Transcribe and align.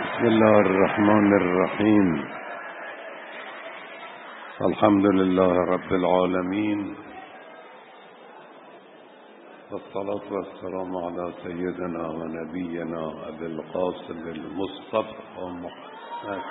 بسم 0.00 0.24
الله 0.26 0.60
الرحمن 0.60 1.32
الرحيم. 1.36 2.08
الحمد 4.68 5.06
لله 5.06 5.52
رب 5.74 5.92
العالمين. 5.92 6.96
والصلاة 9.72 10.26
والسلام 10.32 10.90
على 11.04 11.32
سيدنا 11.42 12.08
ونبينا 12.08 13.02
أبي 13.28 13.46
القاسم 13.46 14.22
المصطفى 14.28 15.40
محمد. 15.64 16.42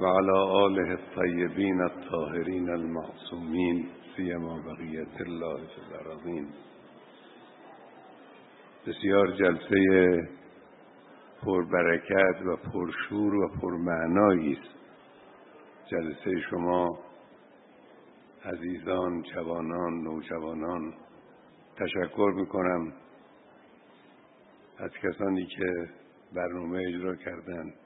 وعلى 0.00 0.38
آله 0.66 0.94
الطيبين 0.94 1.80
الطاهرين 1.82 2.68
المعصومين 2.68 3.88
سيما 4.16 4.56
بقية 4.66 5.16
الله 5.20 5.60
الأرضين 5.88 6.50
بسیار 8.86 9.30
جلسه 9.30 10.28
پربرکت 11.42 12.46
و 12.46 12.56
پرشور 12.56 13.34
و 13.34 13.48
پرمعنایی 13.62 14.52
است. 14.52 14.76
جلسه 15.86 16.40
شما 16.50 16.98
عزیزان 18.44 19.22
جوانان 19.22 20.02
نوجوانان 20.02 20.94
تشکر 21.76 22.32
می‌کنم 22.36 22.92
از 24.78 24.90
کسانی 24.90 25.46
که 25.46 25.88
برنامه 26.34 26.82
اجرا 26.88 27.16
کردند. 27.16 27.85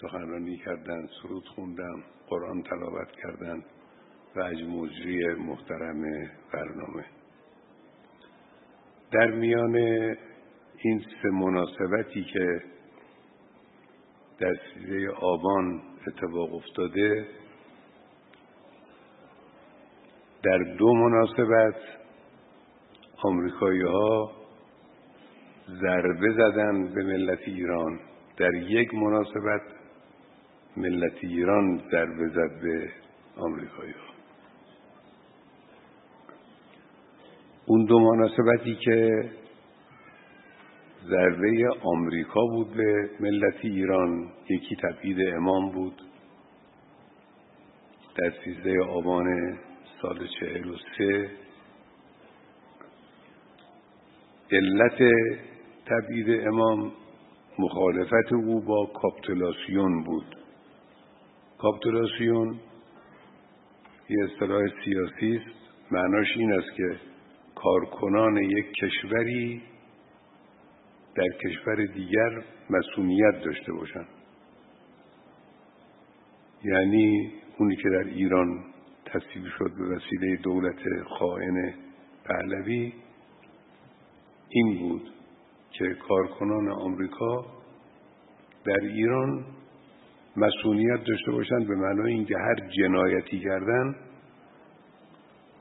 سخنرانی 0.00 0.56
کردند 0.56 1.08
سرود 1.22 1.44
خوندن 1.48 2.02
قرآن 2.28 2.62
تلاوت 2.62 3.10
کردند 3.22 3.64
و 4.36 4.40
از 4.40 4.62
مجری 4.62 5.34
محترم 5.34 6.02
برنامه. 6.52 7.04
در 9.12 9.26
میان 9.30 9.76
این 10.78 11.04
سه 11.22 11.28
مناسبتی 11.28 12.24
که 12.24 12.62
در 14.38 14.54
سیزه 14.74 15.08
آبان 15.20 15.82
اتفاق 16.06 16.54
افتاده 16.54 17.26
در 20.42 20.58
دو 20.58 20.94
مناسبت 20.94 21.80
آمریکایی 23.22 23.82
ها 23.82 24.32
ضربه 25.80 26.32
زدن 26.32 26.94
به 26.94 27.04
ملت 27.04 27.40
ایران. 27.46 28.00
در 28.36 28.54
یک 28.54 28.94
مناسبت 28.94 29.77
ملت 30.78 31.14
ایران 31.20 31.82
ضربه 31.90 32.28
زد 32.28 32.62
به 32.62 32.90
آمریکایی 33.36 33.94
اون 37.66 37.84
دو 37.84 37.98
مناسبتی 38.00 38.74
که 38.74 39.30
ضربه 41.04 41.68
آمریکا 41.82 42.40
بود 42.46 42.70
به 42.76 43.10
ملت 43.20 43.54
ایران 43.62 44.28
یکی 44.50 44.76
تبعید 44.76 45.34
امام 45.34 45.70
بود. 45.70 46.02
در 48.16 48.32
سیزده 48.44 48.82
آبان 48.84 49.58
سال 50.02 50.26
چهل 50.40 50.68
و 50.70 50.76
سه 50.98 51.30
علت 54.52 54.98
تبعید 55.86 56.46
امام 56.46 56.92
مخالفت 57.58 58.32
او 58.32 58.60
با 58.60 58.86
کاپتولاسیون 58.86 60.04
بود. 60.04 60.37
کاپتولاسیون 61.58 62.60
یه 64.08 64.16
اصطلاح 64.24 64.62
سیاسی 64.84 65.36
است. 65.36 65.58
معناش 65.90 66.26
این 66.36 66.52
است 66.52 66.76
که 66.76 66.96
کارکنان 67.54 68.36
یک 68.36 68.66
کشوری 68.72 69.62
در 71.14 71.28
کشور 71.44 71.86
دیگر 71.86 72.44
مسئولیت 72.70 73.44
داشته 73.44 73.72
باشند. 73.72 74.08
یعنی 76.64 77.32
اونی 77.58 77.76
که 77.76 77.88
در 77.88 78.04
ایران 78.04 78.64
تصویب 79.04 79.44
شد 79.58 79.72
به 79.78 79.96
وسیله 79.96 80.36
دولت 80.42 80.78
خائن 81.18 81.74
پهلوی 82.24 82.92
این 84.48 84.78
بود 84.78 85.12
که 85.70 85.94
کارکنان 86.08 86.68
آمریکا 86.68 87.46
در 88.64 88.80
ایران 88.80 89.44
مسئولیت 90.38 91.04
داشته 91.04 91.30
باشند 91.32 91.68
به 91.68 91.74
معنای 91.74 92.12
اینکه 92.12 92.34
هر 92.38 92.68
جنایتی 92.78 93.40
کردن 93.40 93.96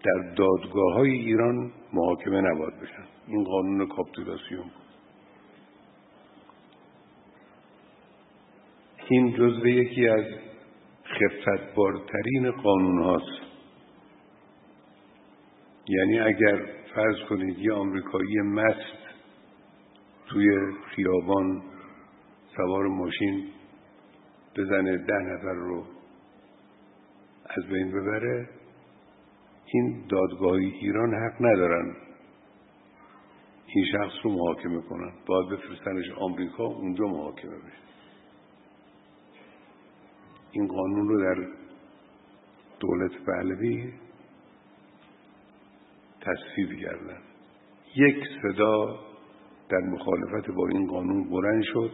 در 0.04 0.34
دادگاه 0.36 0.94
های 0.94 1.10
ایران 1.10 1.72
محاکمه 1.94 2.42
نباید 2.42 2.80
بشن. 2.82 3.06
این 3.28 3.44
قانون 3.44 3.88
کاپتولاسیون 3.88 4.64
بود. 4.64 4.88
این 9.10 9.34
جزو 9.34 9.68
یکی 9.68 10.08
از 10.08 10.26
خفتبارترین 11.06 12.52
قانون 12.52 13.04
هاست 13.04 13.42
یعنی 15.90 16.20
اگر 16.20 16.66
فرض 16.96 17.16
کنید 17.30 17.60
یه 17.60 17.74
آمریکایی 17.74 18.38
مست 18.42 18.98
توی 20.28 20.48
خیابان 20.96 21.62
سوار 22.56 22.88
ماشین 22.88 23.48
بزنه 24.58 24.98
ده 24.98 25.20
نفر 25.20 25.54
رو 25.54 25.84
از 27.50 27.68
بین 27.70 27.92
ببره 27.92 28.50
این 29.74 30.06
دادگاه 30.10 30.54
ایران 30.54 31.14
حق 31.14 31.42
ندارن. 31.42 31.96
این 33.68 33.86
شخص 33.92 34.14
رو 34.24 34.32
محاکمه 34.32 34.82
کنن. 34.82 35.12
باید 35.26 35.50
بفرستنش 35.50 36.12
آمریکا 36.18 36.64
اونجا 36.64 37.06
محاکمه 37.06 37.58
بشه. 37.58 37.88
این 40.52 40.68
قانون 40.68 41.08
رو 41.08 41.22
در 41.22 41.48
دولت 42.80 43.12
پهلوی 43.26 43.94
تصویب 46.22 46.80
کردن. 46.82 47.22
یک 47.96 48.24
صدا 48.42 49.00
در 49.70 49.80
مخالفت 49.80 50.52
با 50.52 50.68
این 50.68 50.88
قانون 50.88 51.30
بلند 51.30 51.64
شد. 51.64 51.92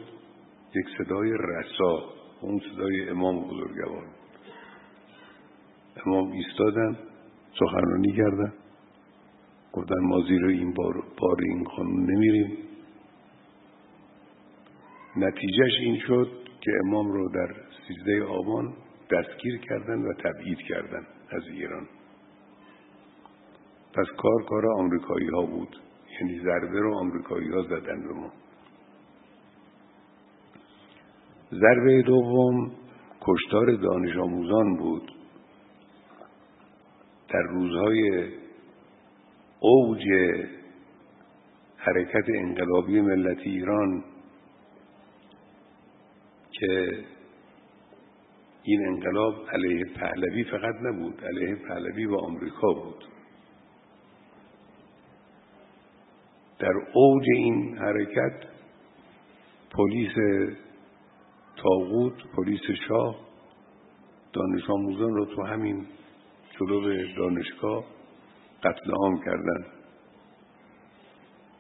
یک 0.76 0.86
صدای 0.98 1.32
رسا. 1.40 2.23
اون 2.44 2.60
صدای 2.60 3.10
امام 3.10 3.40
بزرگوار 3.48 4.08
امام 6.06 6.32
ایستادن 6.32 6.98
سخنرانی 7.60 8.12
کردن 8.18 8.54
گفتن 9.74 10.00
ما 10.02 10.22
زیر 10.28 10.46
این 10.46 10.74
بار, 10.74 10.94
بار 10.94 11.38
این 11.42 11.64
قانون 11.64 12.12
نمیریم. 12.12 12.58
نتیجهش 15.18 15.72
این 15.80 16.00
شد 16.00 16.32
که 16.62 16.72
امام 16.86 17.12
رو 17.12 17.30
در 17.30 17.56
سیزده 17.88 18.24
آبان 18.24 18.74
دستگیر 19.12 19.58
کردن 19.58 20.02
و 20.02 20.14
تبعید 20.14 20.58
کردن 20.58 21.08
از 21.30 21.44
ایران. 21.48 21.88
پس 23.94 24.06
کار 24.18 24.44
کار 24.50 24.66
آمریکایی 24.80 25.28
ها 25.28 25.42
بود. 25.42 25.82
یعنی 26.22 26.40
ضربه 26.40 26.80
رو 26.80 26.98
آمریکایی 26.98 27.50
ها 27.50 27.62
زدن 27.62 28.08
به 28.08 28.14
ما. 28.14 28.32
ضربه 31.60 32.02
دوم 32.02 32.72
کشتار 33.22 33.76
دانش 33.76 34.18
آموزان 34.18 34.78
بود. 34.78 35.12
در 37.30 37.42
روزهای 37.42 38.30
اوج 39.60 40.04
حرکت 41.78 42.26
انقلابی 42.36 43.02
ملت 43.02 43.38
ایران 43.40 44.04
که 46.52 47.04
این 48.64 48.88
انقلاب 48.88 49.34
علیه 49.54 49.86
پهلوی 49.96 50.44
فقط 50.44 50.76
نبود 50.82 51.24
علیه 51.24 51.56
پهلوی 51.56 52.06
و 52.06 52.16
آمریکا 52.16 52.74
بود. 52.74 53.04
در 56.60 56.74
اوج 56.94 57.24
این 57.36 57.78
حرکت 57.78 58.48
پلیس 59.72 60.16
تاغوت 61.64 62.14
پلیس 62.36 62.62
شاه 62.88 63.16
دانش 64.34 64.70
آموزان 64.70 65.14
رو 65.14 65.26
تو 65.26 65.44
همین 65.46 65.86
جلو 66.60 66.82
دانشگاه 67.18 67.84
قتل 68.64 68.92
عام 68.92 69.20
کردن. 69.26 69.66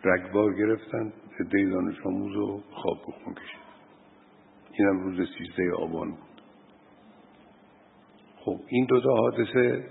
رگبار 0.04 0.54
گرفتن 0.54 1.14
عده 1.40 1.70
دانش 1.70 1.96
آموز 2.06 2.36
رو 2.36 2.62
خواب 2.72 2.98
بخون 2.98 3.34
کشید. 3.34 3.64
اینم 4.72 5.00
روز 5.00 5.30
سیزده 5.38 5.74
آبان 5.78 6.10
بود. 6.10 6.42
خب 8.38 8.60
این 8.68 8.86
دو 8.86 9.02
تا 9.02 9.16
حادثه 9.16 9.86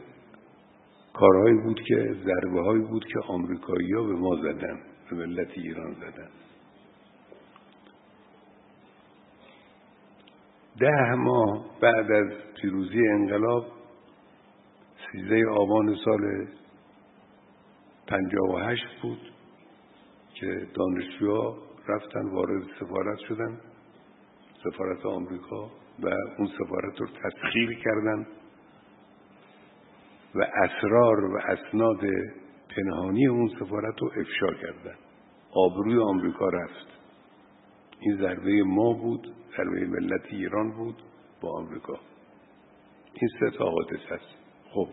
کارهایی 1.15 1.55
بود 1.55 1.81
که 1.88 2.17
ضربه 2.25 2.62
هایی 2.62 2.82
بود 2.82 3.05
که 3.05 3.20
آمریکایی 3.29 3.93
ها 3.93 4.03
به 4.03 4.12
ما 4.12 4.37
زدن 4.37 4.81
به 5.11 5.17
ملت 5.17 5.50
ایران 5.56 5.94
زدن. 5.94 6.29
ده 10.80 11.14
ماه 11.14 11.66
بعد 11.80 12.12
از 12.12 12.32
پیروزی 12.60 13.08
انقلاب 13.08 13.66
سیزده 15.12 15.50
آبان 15.50 15.96
سال 16.04 16.48
پنجاه 18.06 18.54
و 18.54 18.58
هشت 18.58 19.02
بود 19.02 19.32
که 20.34 20.66
دانشجوها 20.74 21.56
رفتن 21.88 22.28
وارد 22.28 22.62
سفارت 22.80 23.19
شدن 23.28 23.60
سفارت 24.64 25.06
آمریکا 25.06 25.70
و 26.02 26.08
اون 26.38 26.48
سفارت 26.58 27.00
رو 27.00 27.06
تسخیر 27.06 27.78
کردن 27.84 28.26
و 30.34 30.42
اسرار 30.64 31.24
و 31.24 31.38
اسناد 31.38 32.00
پنهانی 32.76 33.26
اون 33.26 33.48
سفارت 33.48 34.02
رو 34.02 34.08
افشا 34.08 34.54
کردن. 34.62 34.94
آبروی 35.54 35.98
آمریکا 35.98 36.48
رفت. 36.48 36.86
این 38.00 38.16
ضربه 38.16 38.62
ما 38.62 38.92
بود. 38.92 39.34
ضربه 39.56 39.87
ملت 39.87 40.25
ایران 40.31 40.72
بود 40.72 41.02
با 41.40 41.58
آمریکا. 41.58 42.00
این 43.14 43.28
سه 43.40 43.58
تا 43.58 43.64
حادثه 43.64 44.14
است. 44.14 44.38
خب. 44.70 44.88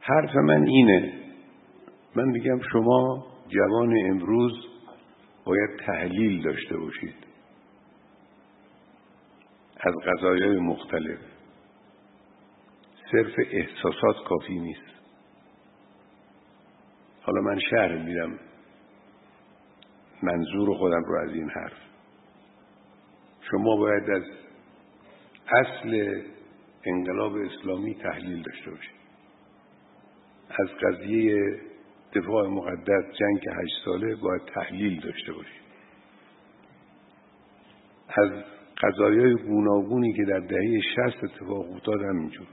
حرف 0.00 0.36
من 0.36 0.66
اینه. 0.66 1.12
من 2.16 2.24
میگم 2.24 2.60
شما 2.72 3.26
جوان 3.48 3.94
امروز 4.10 4.52
باید 5.44 5.70
تحلیل 5.86 6.42
داشته 6.42 6.76
باشید. 6.76 7.14
از 9.80 9.94
غذایای 10.06 10.60
مختلف. 10.60 11.18
صرف 13.12 13.34
احساسات 13.50 14.28
کافی 14.28 14.58
نیست. 14.58 14.94
حالا 17.22 17.40
من 17.40 17.58
شهر 17.70 18.02
میرم. 18.02 18.38
منظور 20.24 20.74
خودم 20.74 21.04
رو 21.04 21.18
از 21.28 21.30
این 21.34 21.50
حرف. 21.50 21.72
شما 23.50 23.76
باید 23.76 24.10
از 24.10 24.22
اصل 25.46 26.20
انقلاب 26.84 27.32
اسلامی 27.36 27.94
تحلیل 27.94 28.42
داشته 28.42 28.70
باشید. 28.70 28.94
از 30.50 30.68
قضیه 30.82 31.60
دفاع 32.14 32.48
مقدس 32.48 33.04
جنگ 33.18 33.48
هشت 33.62 33.84
ساله 33.84 34.16
باید 34.16 34.42
تحلیل 34.54 35.00
داشته 35.00 35.32
باشید. 35.32 35.64
از 38.08 38.30
قضایای 38.82 39.34
گوناگونی 39.34 40.12
که 40.12 40.24
در 40.24 40.38
دهه 40.38 40.80
شست 40.80 41.24
اتفاق 41.24 41.72
افتاد 41.72 42.00
همینجور. 42.02 42.46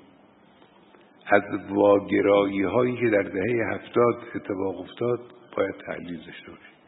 از 1.32 1.44
واگرایی 1.70 2.64
هایی 2.64 2.98
که 2.98 3.10
در 3.10 3.24
دهه 3.24 3.74
هفتاد 3.74 4.16
اتفاق 4.36 4.80
افتاد 4.80 5.20
باید 5.58 5.76
تحلیل 5.88 6.18
داشته 6.18 6.52
باشید. 6.52 6.81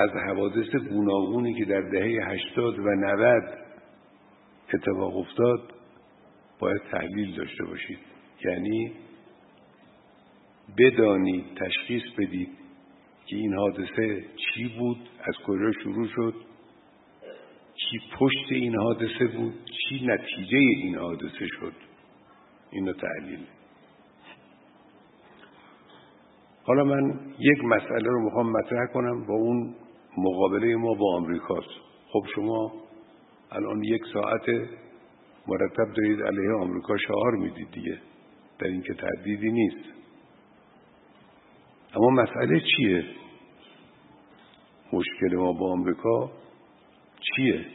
از 0.00 0.10
حوادث 0.10 0.74
گوناگونی 0.90 1.54
که 1.54 1.64
در 1.64 1.80
دهه 1.80 2.28
هشتاد 2.28 2.78
و 2.78 2.82
نود 2.82 3.58
اتفاق 4.74 5.16
افتاد 5.16 5.72
باید 6.58 6.82
تحلیل 6.92 7.36
داشته 7.36 7.64
باشید. 7.64 7.98
یعنی 8.44 8.92
بدانید 10.78 11.44
تشخیص 11.56 12.02
بدید 12.18 12.48
که 13.26 13.36
این 13.36 13.54
حادثه 13.54 14.24
چی 14.36 14.78
بود 14.78 15.08
از 15.20 15.34
کجا 15.46 15.72
شروع 15.82 16.08
شد 16.08 16.34
چی 17.74 18.00
پشت 18.18 18.52
این 18.52 18.76
حادثه 18.76 19.26
بود 19.26 19.54
چی 19.64 20.06
نتیجه 20.06 20.58
این 20.58 20.96
حادثه 20.96 21.46
شد. 21.60 21.72
اینو 22.70 22.92
تحلیل. 22.92 23.46
حالا 26.64 26.84
من 26.84 27.20
یک 27.38 27.64
مسئله 27.64 28.08
رو 28.08 28.24
می‌خوام 28.24 28.52
مطرح 28.52 28.86
کنم 28.92 29.26
با 29.26 29.34
اون 29.34 29.74
مقابله 30.18 30.76
ما 30.76 30.94
با 30.94 31.16
آمریکاست. 31.16 31.80
خب 32.12 32.24
شما 32.34 32.72
الان 33.50 33.84
یک 33.84 34.02
ساعت 34.12 34.48
مرتب 35.48 35.92
دارید 35.96 36.22
علیه 36.22 36.52
آمریکا 36.60 36.96
شعار 36.96 37.36
می‌دید 37.36 37.70
دیگه. 37.70 37.98
در 38.58 38.66
اینکه 38.66 38.94
تردیدی 38.94 39.52
نیست. 39.52 39.90
اما 41.94 42.10
مسئله 42.10 42.60
چیه؟ 42.60 43.04
مشکل 44.92 45.36
ما 45.36 45.52
با 45.52 45.72
آمریکا 45.72 46.30
چیه؟ 47.20 47.66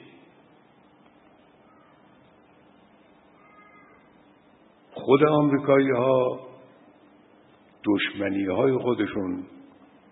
خود 4.94 5.24
آمریکایی 5.24 5.92
ها 5.92 6.40
دشمنی 7.86 8.46
های 8.46 8.78
خودشون 8.78 9.44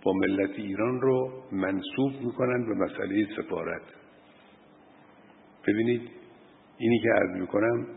با 0.04 0.14
ملت 0.14 0.50
ایران 0.56 1.02
رو 1.02 1.32
منصوب 1.52 2.22
می‌کنن 2.22 2.66
به 2.66 2.76
مسئله 2.86 3.28
سفارت. 3.38 3.82
ببینید 5.68 6.10
اینی 6.78 7.00
که 7.00 7.10
عرض 7.10 7.42
می‌کنم 7.42 7.88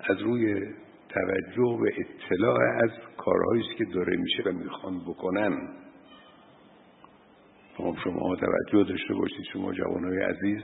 از 0.00 0.20
روی 0.22 0.54
توجه 1.08 1.62
و 1.62 1.86
اطلاع 1.98 2.58
از 2.84 2.90
کارهایی 3.16 3.62
که 3.78 3.84
داره 3.84 4.16
میشه 4.16 4.42
و 4.42 4.52
می‌خوان 4.52 5.00
بکنن. 5.00 5.68
خب 7.76 7.96
شما 8.04 8.36
توجه 8.36 8.88
داشته 8.88 9.14
باشید 9.14 9.44
شما 9.52 9.72
جوانای 9.72 10.22
عزیز. 10.22 10.62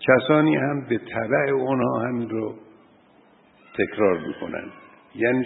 کسانی 0.00 0.56
هم 0.56 0.86
به 0.88 0.98
طبع 0.98 1.50
اونها 1.52 2.00
همین 2.00 2.28
رو 2.28 2.54
تکرار 3.78 4.26
می‌کنن. 4.26 4.70
یعنی؟ 5.14 5.44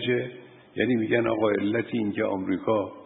یعنی 0.76 0.94
میگن 0.94 1.26
آقا 1.26 1.50
علتی 1.50 1.99
اینکه 1.99 2.25
آمریکا 2.25 3.04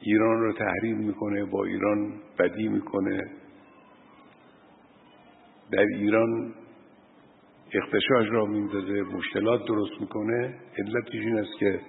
ایران 0.00 0.40
رو 0.40 0.52
تحریم 0.52 0.98
می‌کنه 0.98 1.44
با 1.44 1.64
ایران 1.64 2.12
بدی 2.38 2.68
می‌کنه. 2.68 3.30
در 5.72 5.86
ایران 5.98 6.54
اختشاش 7.72 8.26
را 8.30 8.44
میندازه 8.44 9.02
مشکلات 9.02 9.66
درست 9.66 10.00
می‌کنه. 10.00 10.54
علتش 10.78 11.14
این 11.14 11.38
است 11.38 11.58
که 11.58 11.80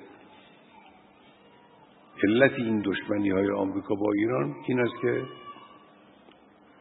علت 2.24 2.54
این 2.54 2.82
دشمنی 2.86 3.30
های 3.30 3.52
آمریکا 3.52 3.96
با 3.96 4.12
ایران 4.16 4.56
این 4.68 4.80
است 4.80 5.02
که 5.02 5.24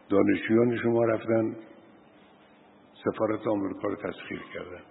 دانشجویان 0.08 0.76
شما 0.76 1.04
رفتن 1.04 1.56
سفارت 3.04 3.46
آمریکا 3.46 3.88
رو 3.88 3.96
تسخیر 3.96 4.42
کردن. 4.54 4.82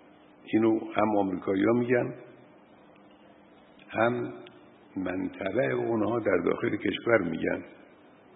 اینو 0.44 0.80
هم 0.94 1.18
آمریکایی 1.18 1.64
ها 1.66 1.74
میگن 1.74 2.14
هم 3.90 4.34
منطبع 5.04 5.74
اونها 5.74 6.20
در 6.20 6.38
داخل 6.46 6.76
کشور 6.76 7.18
میگن. 7.18 7.64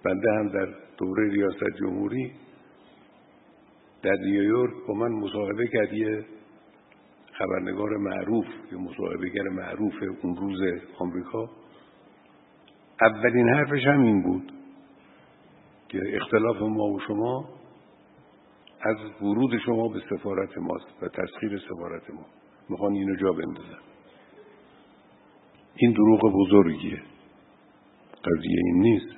بنده 0.06 0.31
هم 0.31 0.48
در 0.48 0.68
دوره 0.98 1.30
ریاست 1.30 1.77
جمهوری 1.80 2.31
در 4.04 4.15
نیویورک 4.15 4.74
با 4.88 4.94
من 4.94 5.12
مصاحبه 5.12 5.68
کرد. 5.68 6.26
خبرنگار 7.33 7.97
معروف 7.97 8.45
یه 8.71 8.78
مصاحبهگر 8.78 9.44
معروف 9.44 9.94
اون 10.21 10.35
روز 10.35 10.59
آمریکا. 10.97 11.49
اولین 13.02 13.49
حرفش 13.49 13.88
هم 13.88 14.02
این 14.02 14.23
بود 14.23 14.54
که 15.90 15.99
اختلاف 16.14 16.61
ما 16.61 16.83
و 16.83 16.99
شما 17.07 17.49
از 18.81 18.97
ورود 19.21 19.57
شما 19.66 19.88
به 19.88 20.02
سفارت 20.09 20.57
ماست 20.57 21.04
و 21.04 21.07
تسخیر 21.07 21.59
سفارت 21.69 22.09
ما. 22.09 22.26
می‌خوان 22.69 22.94
اینو 22.94 23.16
جا 23.16 23.31
بندازن. 23.31 23.93
این 25.75 25.92
دروغ 25.92 26.21
بزرگیه. 26.33 27.01
قضیه 28.25 28.59
این 28.65 28.80
نیست. 28.81 29.15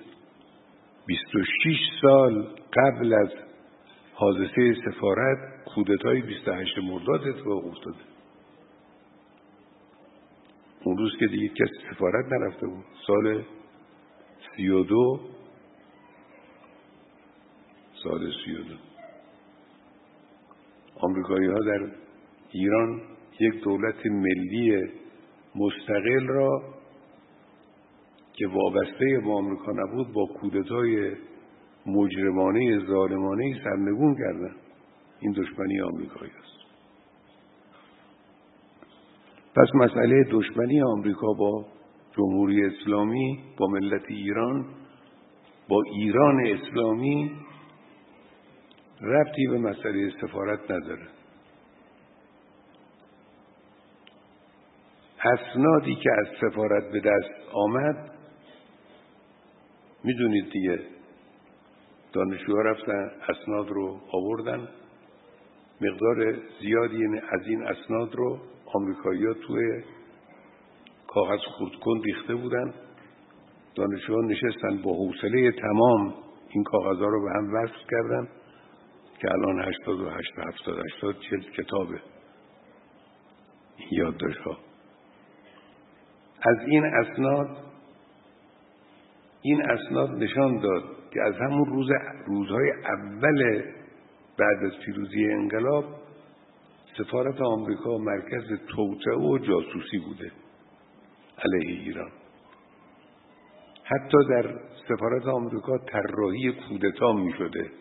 26 1.08 1.78
سال 2.02 2.48
قبل 2.74 3.14
از 3.14 3.30
حادثه 4.14 4.76
سفارت 4.86 5.38
کودتای 5.76 6.22
28 6.22 6.78
مرداد 6.78 7.28
اتفاق 7.28 7.66
افتاده. 7.68 7.98
اون 10.84 10.98
روز 10.98 11.18
که 11.20 11.26
دیگه 11.26 11.48
کسی 11.48 11.74
سفارت 11.92 12.26
نرفته 12.32 12.68
بود 12.68 12.86
سال 13.08 13.44
32 14.58 15.20
سال 18.04 18.32
32 18.46 18.74
آمریکایی 21.00 21.48
ها 21.48 21.60
در 21.60 21.92
ایران 22.52 23.02
یک 23.40 23.64
دولت 23.64 24.06
ملی 24.06 24.92
مستقل 25.56 26.28
را 26.28 26.62
که 28.34 28.48
وابسته 28.48 29.22
با 29.26 29.38
آمریکا 29.38 29.72
نبود 29.72 30.14
با 30.14 30.26
کودتای 30.26 31.12
مجرمانه 31.86 32.80
ظالمانه 32.88 33.60
سرنگون 33.64 34.16
کردن. 34.16 34.56
این 35.20 35.32
دشمنی 35.32 35.82
آمریکایی 35.82 36.32
است. 36.32 36.56
پس 39.56 39.68
مسئله 39.76 40.24
دشمنی 40.32 40.82
آمریکا 40.82 41.34
با 41.40 41.66
جمهوری 42.18 42.66
اسلامی 42.66 43.40
با 43.58 43.68
ملت 43.68 44.04
ایران 44.10 44.66
با 45.70 45.82
ایران 45.94 46.48
اسلامی 46.48 47.32
ربطی 49.02 49.48
به 49.48 49.58
مسئله 49.58 50.12
سفارت 50.22 50.72
نداره. 50.72 51.08
اسنادی 55.34 55.96
که 55.96 56.10
از 56.20 56.28
سفارت 56.42 56.92
به 56.92 57.00
دست 57.00 57.54
آمد 57.54 58.12
می‌دونید 60.04 60.50
دیگه 60.52 60.80
دانشجوها 62.14 62.62
رفتن 62.62 63.12
اسناد 63.30 63.70
رو 63.70 64.00
آوردن. 64.12 64.68
مقدار 65.82 66.34
زیادی 66.62 67.06
از 67.30 67.48
این 67.48 67.64
اسناد 67.64 68.16
رو 68.16 68.40
آمریکایی‌ها 68.66 69.34
توی 69.34 69.84
کاغذ 71.08 71.40
خردکن 71.40 72.02
ریخته 72.06 72.36
بودن. 72.36 72.74
دانشجویان 73.76 74.26
نشستن 74.26 74.82
با 74.84 74.94
حوصله 74.94 75.52
تمام 75.52 76.14
این 76.50 76.64
کاغذها 76.64 77.06
رو 77.06 77.24
به 77.24 77.32
هم 77.32 77.54
وصل 77.54 77.88
کردن 77.92 78.28
که 79.22 79.32
الان 79.32 79.60
88 79.68 80.32
70 80.38 80.80
80 81.04 81.16
چل 81.20 81.40
کتابه 81.40 82.02
این 83.78 83.90
یادداشت 83.92 84.38
ها 84.38 84.58
از 86.46 86.58
این 86.68 86.86
اسناد 86.86 87.58
این 89.42 89.62
اسناد 89.62 90.10
نشان 90.10 90.60
داد 90.60 90.84
که 91.14 91.22
از 91.22 91.36
همون 91.36 91.66
روز 91.66 91.88
روزهای 92.26 92.72
اول 92.72 93.64
بعد 94.38 94.64
از 94.66 94.80
پیروزی 94.86 95.26
انقلاب 95.26 95.86
سفارت 96.98 97.42
آمریکا 97.42 97.98
مرکز 97.98 98.44
توطعه 98.68 99.16
و 99.16 99.38
جاسوسی 99.38 99.98
بوده 99.98 100.32
علیه 101.44 101.80
ایران. 101.82 102.12
حتی 103.84 104.18
در 104.30 104.56
سفارت 104.90 105.28
آمریکا 105.28 105.78
طراحی 105.78 106.52
کودتا 106.70 107.14
می 107.14 107.34
شده 107.38 107.72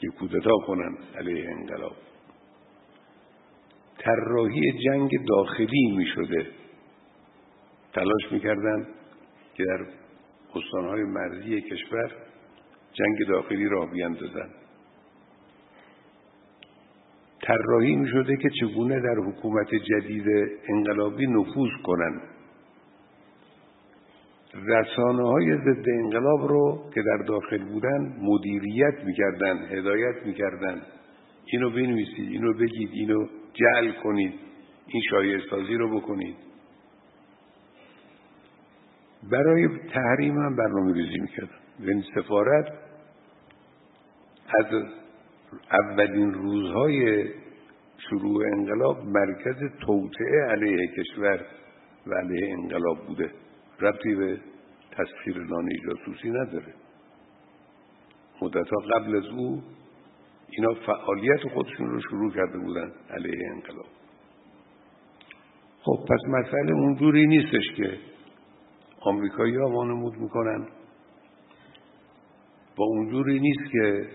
که 0.00 0.08
کودتا 0.18 0.56
کنن 0.66 0.96
علیه 1.18 1.50
انقلاب. 1.50 1.96
طراحی 3.98 4.72
جنگ 4.84 5.10
داخلی 5.28 5.96
می 5.96 6.06
شده 6.14 6.46
تلاش 7.96 8.32
می‌کردن 8.32 8.86
که 9.54 9.64
در 9.64 9.86
استانهای 10.54 11.02
مرزی 11.02 11.60
کشور 11.60 12.12
جنگ 12.92 13.28
داخلی 13.28 13.68
را 13.68 13.86
بیندازن. 13.86 14.48
طراحی 17.42 17.96
می 17.96 18.08
شده 18.08 18.36
که 18.36 18.50
چگونه 18.60 19.00
در 19.00 19.14
حکومت 19.14 19.74
جدید 19.74 20.26
انقلابی 20.68 21.26
نفوذ 21.26 21.70
کنند 21.84 22.20
رسانه 24.54 25.22
های 25.28 25.56
ضد 25.56 25.88
انقلاب 25.88 26.48
رو 26.48 26.90
که 26.94 27.02
در 27.02 27.24
داخل 27.24 27.64
بودن 27.64 28.16
مدیریت 28.20 29.04
می‌کردن 29.04 29.58
هدایت 29.70 30.26
می‌کردن. 30.26 30.82
اینو 31.46 31.70
بنویسید 31.70 32.28
اینو 32.30 32.52
بگید 32.52 32.90
اینو 32.92 33.26
جعل 33.54 33.92
کنید 34.02 34.34
این 34.86 35.02
شایع 35.10 35.40
سازی 35.50 35.74
رو 35.74 36.00
بکنید. 36.00 36.36
برای 39.30 39.68
تحریم 39.94 40.38
هم 40.38 40.56
برنامه 40.56 40.92
ریزی 40.92 41.18
می‌کردن 41.20 41.58
یعنی 41.80 42.04
سفارت 42.14 42.72
از 44.58 44.66
اولین 45.72 46.34
روزهای 46.34 47.24
شروع 48.10 48.42
انقلاب 48.56 49.04
مرکز 49.04 49.56
توطعه 49.86 50.42
علیه 50.50 50.86
کشور 50.86 51.40
و 52.06 52.14
علیه 52.14 52.52
انقلاب 52.58 53.06
بوده. 53.06 53.30
ربطی 53.80 54.14
به 54.14 54.40
تسخیر 54.90 55.38
نانه 55.38 55.70
جاسوسی 55.86 56.30
نداره. 56.30 56.74
مدتها 58.42 58.80
قبل 58.94 59.16
از 59.16 59.26
او 59.26 59.62
اینا 60.50 60.74
فعالیت 60.86 61.48
خودشون 61.54 61.86
رو 61.86 62.00
شروع 62.00 62.32
کرده 62.32 62.58
بودن 62.58 62.92
علیه 63.10 63.50
انقلاب. 63.54 63.86
خب 65.82 66.04
پس 66.08 66.28
مسئله 66.28 66.72
اونجوری 66.72 67.26
نیستش 67.26 67.72
که 67.76 67.98
آمریکایی 69.06 69.56
ها 69.56 69.70
وانمود 69.70 70.16
می‌کنن. 70.16 70.66
و 72.78 72.82
اونجوری 72.82 73.40
نیست 73.40 73.72
که 73.72 74.06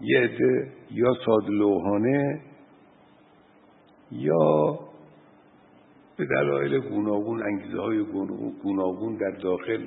یه 0.00 0.20
عده 0.20 0.72
یا 0.90 1.14
سادلوحانه 1.26 2.40
یا 4.12 4.78
به 6.16 6.24
دلایل 6.26 6.80
گوناگون 6.80 7.42
انگیزه 7.42 7.80
های 7.80 8.04
گوناگون 8.62 9.16
در 9.16 9.30
داخل 9.30 9.86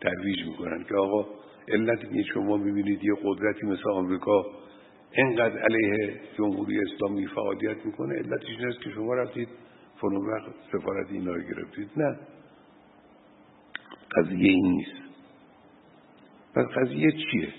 ترویج 0.00 0.46
می‌کنن 0.46 0.84
که 0.84 0.94
آقا 0.94 1.26
علت 1.68 2.00
که 2.00 2.22
شما 2.34 2.56
می‌بینید 2.56 3.04
یه 3.04 3.14
قدرتی 3.24 3.66
مثل 3.66 3.90
آمریکا 3.90 4.46
اینقدر 5.12 5.58
علیه 5.58 6.20
جمهوری 6.38 6.80
اسلامی 6.80 7.26
فعالیت 7.26 7.86
می‌کنه 7.86 8.14
علتش 8.14 8.48
این 8.58 8.68
است 8.68 8.80
که 8.80 8.90
شما 8.90 9.14
رفتید 9.14 9.48
وقت 10.02 10.54
سفارت 10.72 11.10
اینا 11.10 11.32
رو 11.32 11.42
گرفتید. 11.42 11.90
نه. 11.96 12.18
قضیه 14.16 14.50
این 14.50 14.72
نیست. 14.72 15.08
پس 16.54 16.64
قضیه 16.64 17.12
چیه؟ 17.12 17.52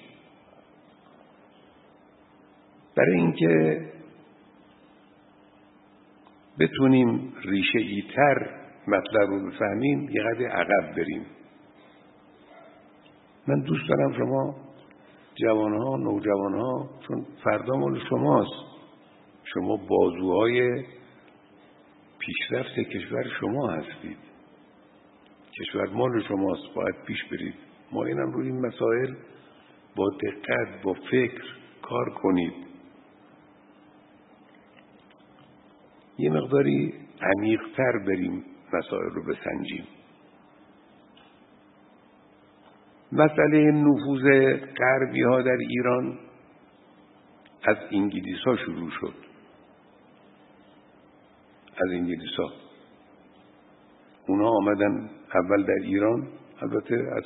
برای 2.95 3.15
اینکه 3.15 3.85
بتونیم 6.59 7.33
ریشه 7.45 7.79
ای 7.79 8.03
تر 8.15 8.49
مطلب 8.87 9.29
رو 9.29 9.47
بفهمیم 9.47 10.09
یه 10.09 10.21
قدر 10.21 10.47
عقب 10.47 10.95
بریم. 10.95 11.25
من 13.47 13.59
دوست 13.59 13.89
دارم 13.89 14.17
شما 14.17 14.55
جوانها 15.35 15.97
نوجوانها 15.97 16.89
چون 17.07 17.25
فردا 17.43 17.75
مال 17.75 17.99
شماست. 18.09 18.69
شما 19.43 19.77
بازوهای 19.77 20.83
پیشرفت 22.19 22.79
کشور 22.79 23.23
شما 23.39 23.69
هستید. 23.69 24.28
کشور 25.59 25.89
مال 25.89 26.23
شماست 26.27 26.73
باید 26.75 26.95
پیش 27.07 27.23
برید. 27.31 27.53
ما 27.91 28.05
اینم 28.05 28.31
روی 28.31 28.47
این 28.47 28.65
مسائل 28.65 29.13
با 29.95 30.09
دقت 30.23 30.81
با 30.83 30.93
فکر 30.93 31.43
کار 31.81 32.09
کنید. 32.09 32.53
یه 36.17 36.29
مقداری 36.29 36.93
عمیقتر 37.21 37.99
بریم 38.07 38.45
مسائل 38.73 39.09
رو 39.09 39.23
بسنجیم. 39.23 39.87
مسئله 43.11 43.71
نفوذ 43.71 44.23
غربی 44.77 45.23
ها 45.23 45.41
در 45.41 45.57
ایران 45.69 46.19
از 47.63 47.77
انگلیس 47.91 48.39
ها 48.45 48.57
شروع 48.57 48.89
شد. 49.01 49.13
از 51.73 51.91
انگلیس 51.91 52.35
ها 52.37 52.68
اونا 54.29 54.49
آمدن 54.49 55.09
اول 55.33 55.63
در 55.63 55.79
ایران 55.83 56.27
البته 56.61 56.95
از 56.95 57.23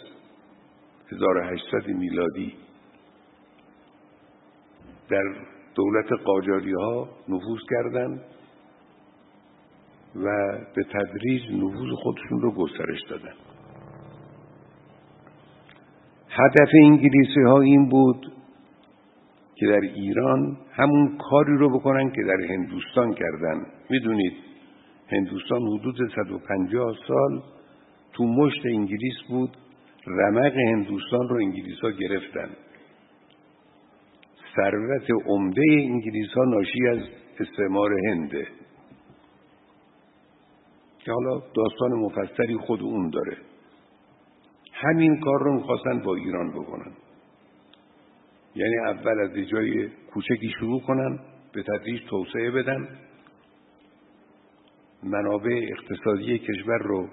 1800 1.11 1.87
میلادی. 1.87 2.53
در 5.09 5.23
دولت 5.75 6.11
قاجاری 6.25 6.73
ها 6.73 7.09
نفوذ 7.29 7.59
کردند 7.69 8.21
و 10.15 10.57
به 10.75 10.83
تدریج 10.83 11.41
نفوذ 11.51 11.89
خودشون 11.95 12.41
رو 12.41 12.51
گسترش 12.51 13.01
دادن. 13.09 13.33
هدف 16.29 16.69
انگلیسی 16.83 17.41
ها 17.45 17.61
این 17.61 17.89
بود 17.89 18.33
که 19.55 19.65
در 19.67 19.81
ایران 19.81 20.57
همون 20.71 21.17
کاری 21.17 21.57
رو 21.57 21.79
بکنن 21.79 22.11
که 22.11 22.21
در 22.23 22.53
هندوستان 22.53 23.13
کردن. 23.13 23.65
می‌دونید 23.89 24.52
هندوستان 25.13 25.61
حدود 25.61 25.95
150 26.15 26.95
سال 27.07 27.43
تو 28.13 28.23
مشت 28.23 28.65
انگلیس 28.65 29.15
بود 29.29 29.57
رمق 30.07 30.57
هندوستان 30.57 31.29
رو 31.29 31.35
انگلیس 31.35 31.79
ها 31.79 31.89
گرفتن. 31.89 32.49
ثروت 34.55 35.07
عمده 35.25 35.63
انگلیس 35.71 36.29
ها 36.35 36.43
ناشی 36.43 36.87
از 36.91 36.99
استعمار 37.39 37.91
هنده 38.09 38.47
که 40.99 41.11
حالا 41.11 41.41
داستان 41.55 41.91
مفصلی 41.91 42.57
خود 42.57 42.81
اون 42.81 43.09
داره. 43.09 43.37
همین 44.73 45.19
کار 45.19 45.43
رو 45.43 45.53
می‌خواستن 45.53 45.99
با 45.99 46.15
ایران 46.15 46.51
بکنن. 46.51 46.91
یعنی 48.55 48.77
اول 48.85 49.19
از 49.19 49.49
جای 49.49 49.89
کوچکی 50.13 50.49
شروع 50.59 50.81
کنن 50.81 51.19
به 51.53 51.63
تدریج 51.63 52.01
توسعه 52.09 52.51
بدن. 52.51 52.87
منابع 55.03 55.69
اقتصادی 55.71 56.39
کشور 56.39 56.77
رو 56.77 57.09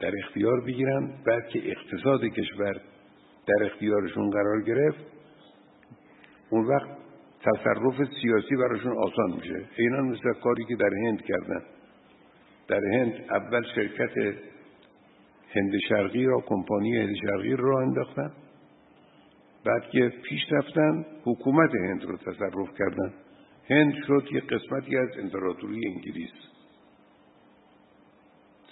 در 0.00 0.12
اختیار 0.24 0.60
بگیرن 0.60 1.10
بعد 1.26 1.48
که 1.48 1.62
اقتصاد 1.70 2.24
کشور 2.24 2.80
در 3.46 3.64
اختیارشون 3.64 4.30
قرار 4.30 4.62
گرفت 4.62 5.04
اون 6.50 6.64
وقت 6.66 6.88
تصرف 7.44 8.08
سیاسی 8.22 8.56
براشون 8.56 8.96
آسان 8.98 9.32
میشه. 9.36 9.64
اینا 9.76 10.02
مثل 10.02 10.32
کاری 10.32 10.64
که 10.64 10.76
در 10.76 10.90
هند 11.06 11.22
کردن. 11.22 11.62
در 12.68 12.80
هند 12.92 13.14
اول 13.30 13.62
شرکت 13.74 14.36
هند 15.54 15.72
شرقی 15.88 16.24
را 16.24 16.40
کمپانی 16.46 16.96
هند 16.96 17.14
شرقی 17.22 17.56
را 17.56 17.80
انداختن. 17.80 18.32
بعد 19.64 19.90
که 19.90 20.12
پیش 20.22 20.40
رفتن 20.52 21.06
حکومت 21.24 21.74
هند 21.74 22.04
رو 22.04 22.16
تصرف 22.16 22.68
کردن. 22.78 23.12
هند 23.70 23.94
شد 24.06 24.28
یه 24.32 24.40
قسمتی 24.40 24.96
از 24.96 25.08
امپراتوری 25.18 25.80
انگلیس. 25.86 26.53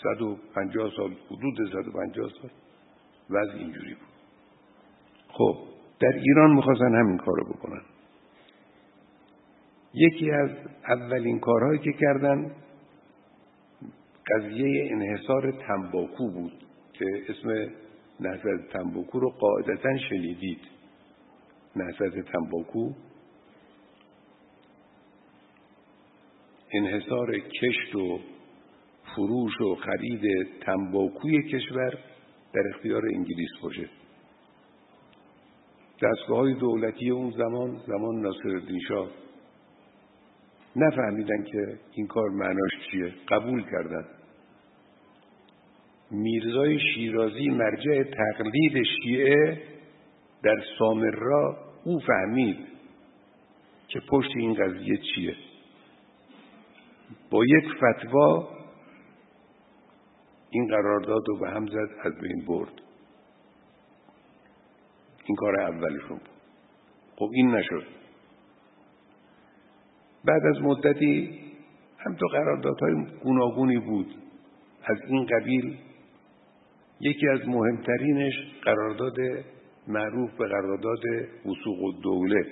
150 0.02 0.90
سال 0.97 1.14
حدود 1.30 1.54
150 1.73 2.28
سال. 2.42 2.50
وضع 3.30 3.52
اینجوری 3.52 3.94
بود. 3.94 4.09
خب 5.28 5.56
در 6.00 6.12
ایران 6.18 6.54
می‌خواستن 6.54 6.94
همین 6.94 7.16
کارو 7.16 7.44
بکنن. 7.44 7.82
یکی 9.94 10.30
از 10.30 10.50
اولین 10.88 11.40
کارهایی 11.40 11.78
که 11.78 11.92
کردن 12.00 12.52
قضیه 14.26 14.92
انحصار 14.92 15.52
تنباکو 15.52 16.30
بود 16.30 16.52
که 16.92 17.04
اسم 17.28 17.73
نهضت 18.21 18.68
تنباکو 18.73 19.21
رو 19.21 19.30
قاعدتا 19.30 19.99
شنیدید. 19.99 20.61
نهضت 21.76 22.32
تنباکو. 22.32 22.92
انحصار 26.75 27.38
کشت 27.38 27.94
و 27.94 28.18
فروش 29.16 29.61
و 29.61 29.75
خرید 29.75 30.23
تنباکوی 30.61 31.42
کشور 31.42 31.99
در 32.54 32.62
اختیار 32.75 33.02
انگلیس 33.14 33.50
باشه. 33.62 33.88
دستگاه 36.02 36.38
های 36.38 36.54
دولتی 36.54 37.11
اون 37.11 37.31
زمان 37.31 37.81
زمان 37.87 38.21
ناصر 38.21 38.61
شاه. 38.88 39.09
نفهمیدن 40.76 41.45
که 41.45 41.78
این 41.92 42.07
کار 42.07 42.31
معناش 42.31 42.71
چیه. 42.90 43.12
قبول 43.28 43.62
کردن. 43.62 44.04
میرزای 46.11 46.78
شیرازی 46.95 47.49
مرجع 47.49 48.02
تقلید 48.02 48.83
شیعه 48.83 49.62
در 50.42 50.57
سامرا 50.78 51.57
او 51.85 51.99
فهمید 51.99 52.57
که 53.88 54.00
پشت 54.11 54.31
این 54.37 54.54
قضیه 54.54 54.97
چیه. 54.97 55.37
با 57.31 57.45
یک 57.45 57.64
فتوا 57.76 58.62
این 60.52 60.66
قرارداد 60.66 61.23
رو 61.28 61.38
به 61.38 61.50
هم 61.50 61.66
زد 61.66 61.90
از 62.04 62.12
بین 62.21 62.44
برد. 62.47 62.73
این 65.25 65.37
کار 65.37 65.61
اولشون 65.61 66.09
بود. 66.09 66.28
خب 67.16 67.30
این 67.32 67.54
نشد. 67.54 67.87
بعد 70.25 70.42
از 70.47 70.62
مدتی 70.62 71.40
هم 71.99 72.14
تو 72.14 72.26
قراردادهای 72.26 72.94
گوناگونی 73.23 73.78
بود. 73.78 74.14
از 74.85 74.99
این 75.09 75.26
قبیل 75.26 75.78
یکی 77.00 77.28
از 77.28 77.49
مهمترینش 77.49 78.35
قرارداد 78.62 79.16
معروف 79.88 80.30
به 80.38 80.49
قرارداد 80.49 81.02
وسوق 81.47 81.82
و 81.82 81.92
دوله 82.02 82.47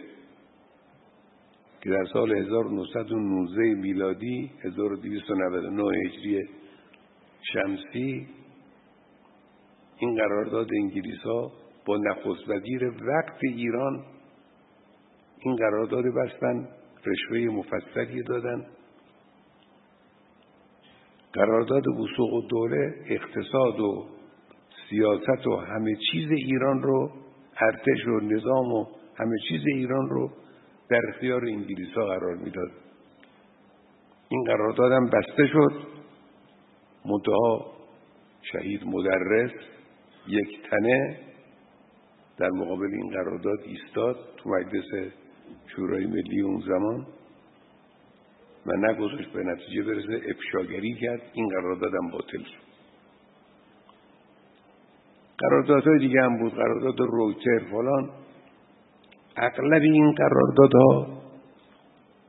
که 1.83 1.91
در 1.91 2.05
سال 2.13 2.33
1919 2.33 3.75
میلادی 3.75 4.51
1299 4.65 5.83
هجری 5.83 6.49
شمسی 7.53 8.29
این 9.99 10.15
قرارداد 10.15 10.69
انگلیس 10.73 11.23
ها 11.25 11.53
با 11.87 11.97
نخست 11.97 12.49
وزیر 12.49 12.85
وقت 12.85 13.39
ایران 13.43 14.05
این 15.39 15.57
قرارداد 15.57 16.05
بستن 16.05 16.69
رشوه 17.07 17.55
مفصلی 17.55 18.23
دادن. 18.23 18.67
قرارداد 21.33 21.87
وسوق 21.87 22.33
و 22.33 22.49
دوله 22.49 22.95
اقتصاد 23.07 23.81
و 23.81 24.07
سیاست 24.91 25.47
و 25.47 25.57
همه 25.57 25.97
چیز 26.13 26.31
ایران 26.31 26.83
رو 26.83 27.11
ارتش 27.61 28.07
و 28.07 28.21
نظام 28.21 28.73
و 28.73 28.87
همه 29.17 29.37
چیز 29.49 29.61
ایران 29.67 30.09
رو 30.11 30.31
در 30.91 31.01
اختیار 31.09 31.45
انگلیس 31.45 31.95
ها 31.97 32.07
قرار 32.07 32.37
می‌داد. 32.37 32.71
این 34.29 34.45
قراردادم 34.45 35.07
بسته 35.07 35.47
شد. 35.47 36.00
منتها 37.05 37.73
شهید 38.43 38.81
مدرس 38.85 39.51
یک 40.29 40.63
تنه 40.71 41.19
در 42.39 42.51
مقابل 42.51 42.89
این 42.95 43.11
قرارداد 43.11 43.61
ایستاد 43.65 44.17
تو 44.37 44.51
مجلس 44.51 45.13
شورای 45.67 46.07
ملی 46.07 46.41
اون 46.41 46.61
زمان 46.61 47.07
و 48.67 48.77
نگذاشت 48.77 49.33
به 49.33 49.43
نتیجه 49.45 49.83
برسه 49.83 50.21
افشاگری 50.31 50.95
کرد. 51.01 51.23
این 51.33 51.49
قراردادم 51.49 52.11
باطل 52.13 52.39
شد. 52.39 52.71
قراردادهای 55.39 55.99
دیگه 55.99 56.23
هم 56.23 56.39
بود. 56.39 56.53
قرارداد 56.53 57.01
رویتر 57.01 57.59
فلان. 57.71 58.11
اغلب 59.37 59.83
این 59.83 60.13
قراردادها 60.13 61.23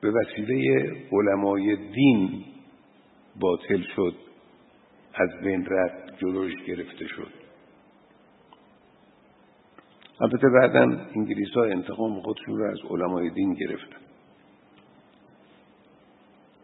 به 0.02 0.12
وسیله 0.12 0.92
علمای 1.12 1.76
دین 1.76 2.44
باطل 3.42 3.82
شد. 3.96 4.16
از 5.14 5.30
بین 5.44 5.66
رد 5.70 6.18
جلوش 6.18 6.54
گرفته 6.68 7.08
شد. 7.08 7.32
البته 10.22 10.48
بعدا 10.62 10.82
انگلیس 11.16 11.50
ها 11.56 11.64
انتقام 11.64 12.22
خودشون 12.22 12.58
رو 12.58 12.72
از 12.72 12.80
علمای 12.90 13.30
دین 13.30 13.54
گرفتن. 13.54 14.02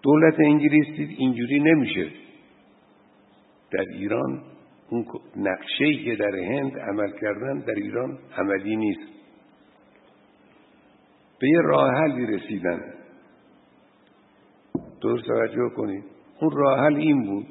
دولت 0.01 0.39
انگلیس 0.39 0.97
دید 0.97 1.15
اینجوری 1.19 1.59
نمیشه. 1.59 2.11
در 3.71 3.85
ایران 3.93 4.43
اون 4.89 5.05
نقشه 5.35 6.03
که 6.05 6.15
در 6.15 6.35
هند 6.35 6.79
عمل 6.79 7.11
کردن 7.21 7.59
در 7.59 7.73
ایران 7.73 8.19
عملی 8.37 8.75
نیست. 8.75 9.13
به 11.39 11.47
یه 11.49 11.61
راه 11.61 11.91
حلی 11.93 12.25
رسیدن. 12.25 12.93
درست 15.01 15.25
توجه 15.25 15.69
کنید. 15.75 16.03
اون 16.41 16.51
راه 16.51 16.79
حل 16.79 16.95
این 16.95 17.25
بود 17.25 17.47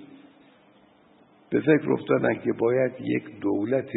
به 1.51 1.61
فکر 1.61 1.93
افتادن 1.93 2.35
که 2.35 2.53
باید 2.59 2.93
یک 3.01 3.41
دولت 3.41 3.91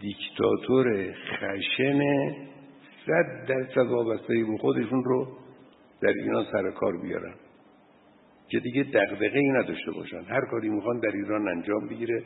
دیکتاتور 0.00 1.12
خشن 1.12 2.00
صد 3.06 3.46
درصد 3.48 3.86
وابسته 3.90 4.34
به 4.34 4.58
خودشون 4.58 5.04
رو 5.04 5.28
در 6.00 6.08
ایران 6.08 6.46
سر 6.52 6.70
کار 6.70 6.96
بیارن. 7.02 7.34
که 8.48 8.60
دیگه 8.60 8.82
دقدقه 8.82 9.38
ای 9.38 9.48
نداشته 9.48 9.90
باشن. 9.90 10.24
هر 10.24 10.40
کاری 10.50 10.68
می‌خوان 10.68 10.98
در 10.98 11.12
ایران 11.14 11.48
انجام 11.48 11.88
بگیره 11.88 12.22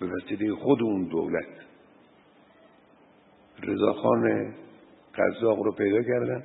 به 0.00 0.06
وسیله 0.06 0.54
خود 0.54 0.82
اون 0.82 1.04
دولت. 1.04 1.48
رضاخان 3.62 4.54
قزاق 5.14 5.58
رو 5.58 5.72
پیدا 5.72 6.02
کردن. 6.02 6.44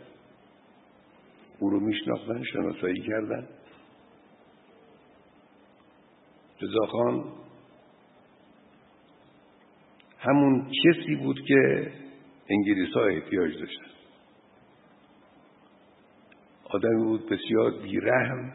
او 1.60 1.70
رو 1.70 1.80
میشناختن 1.80 2.44
شناسایی 2.44 3.02
کردن. 3.02 3.48
رضاخان 6.62 7.24
همون 10.20 10.72
کسی 10.86 11.16
بود 11.16 11.42
که 11.48 11.92
انگلیس 12.50 12.94
ها 12.96 13.06
احتیاج 13.06 13.58
داشتن. 13.58 13.94
آدمی 16.64 17.04
بود 17.04 17.30
بسیار 17.30 17.72
بیرحم 17.72 18.54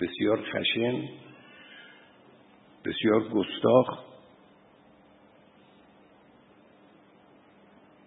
بسیار 0.00 0.42
خشن 0.42 1.08
بسیار 2.84 3.28
گستاخ. 3.28 4.04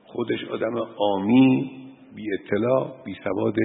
خودش 0.05 0.43
آدم 0.43 0.75
آمی 0.97 1.71
بی 2.15 2.33
اطلاع 2.33 3.03
بی 3.05 3.15
سواد 3.23 3.55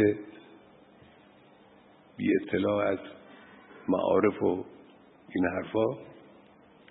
بی 2.16 2.28
اطلاع 2.42 2.86
از 2.86 2.98
معارف 3.88 4.42
و 4.42 4.64
این 5.34 5.46
حرفا. 5.46 5.84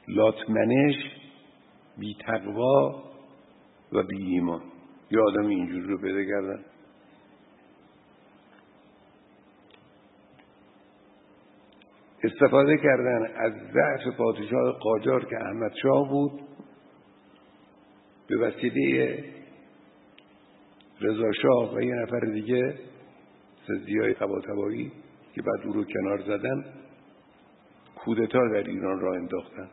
لاتمنش 0.08 0.96
بی 1.98 2.18
تقوا 2.26 3.04
و 3.92 4.04
بی 4.04 4.24
ایمان. 4.24 4.62
یا 5.12 5.24
آدم 5.24 5.48
اینجوری 5.48 5.88
رو 5.88 5.98
پیدا 5.98 6.24
کردن. 6.24 6.66
استفاده 12.24 12.78
کردن 12.78 13.28
از 13.36 13.54
ضعف 13.74 14.18
پادشاه 14.18 14.72
قاجار 14.72 15.26
که 15.26 15.36
احمد 15.36 15.72
شاه 15.84 16.10
بود 16.10 16.42
به 18.28 18.38
وسیله 18.38 19.24
رضا 21.02 21.32
شاه 21.42 21.76
و 21.76 21.82
یه 21.82 21.96
نفر 21.96 22.20
دیگه 22.20 22.76
سزی 23.68 24.00
های 24.00 24.14
که 25.34 25.42
بعد 25.42 25.68
او 25.68 25.74
رو 25.74 25.84
کنار 25.84 26.22
زدن. 26.22 26.66
کودتا 28.08 28.40
در 28.54 28.70
ایران 28.70 29.00
را 29.00 29.14
انداختن. 29.14 29.70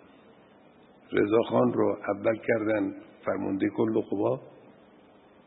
رضا 1.12 1.42
خان 1.48 1.72
رو 1.72 1.96
اول 2.08 2.36
کردن 2.36 2.94
فرمانده 3.24 3.68
کل 3.68 4.00
قوا 4.00 4.40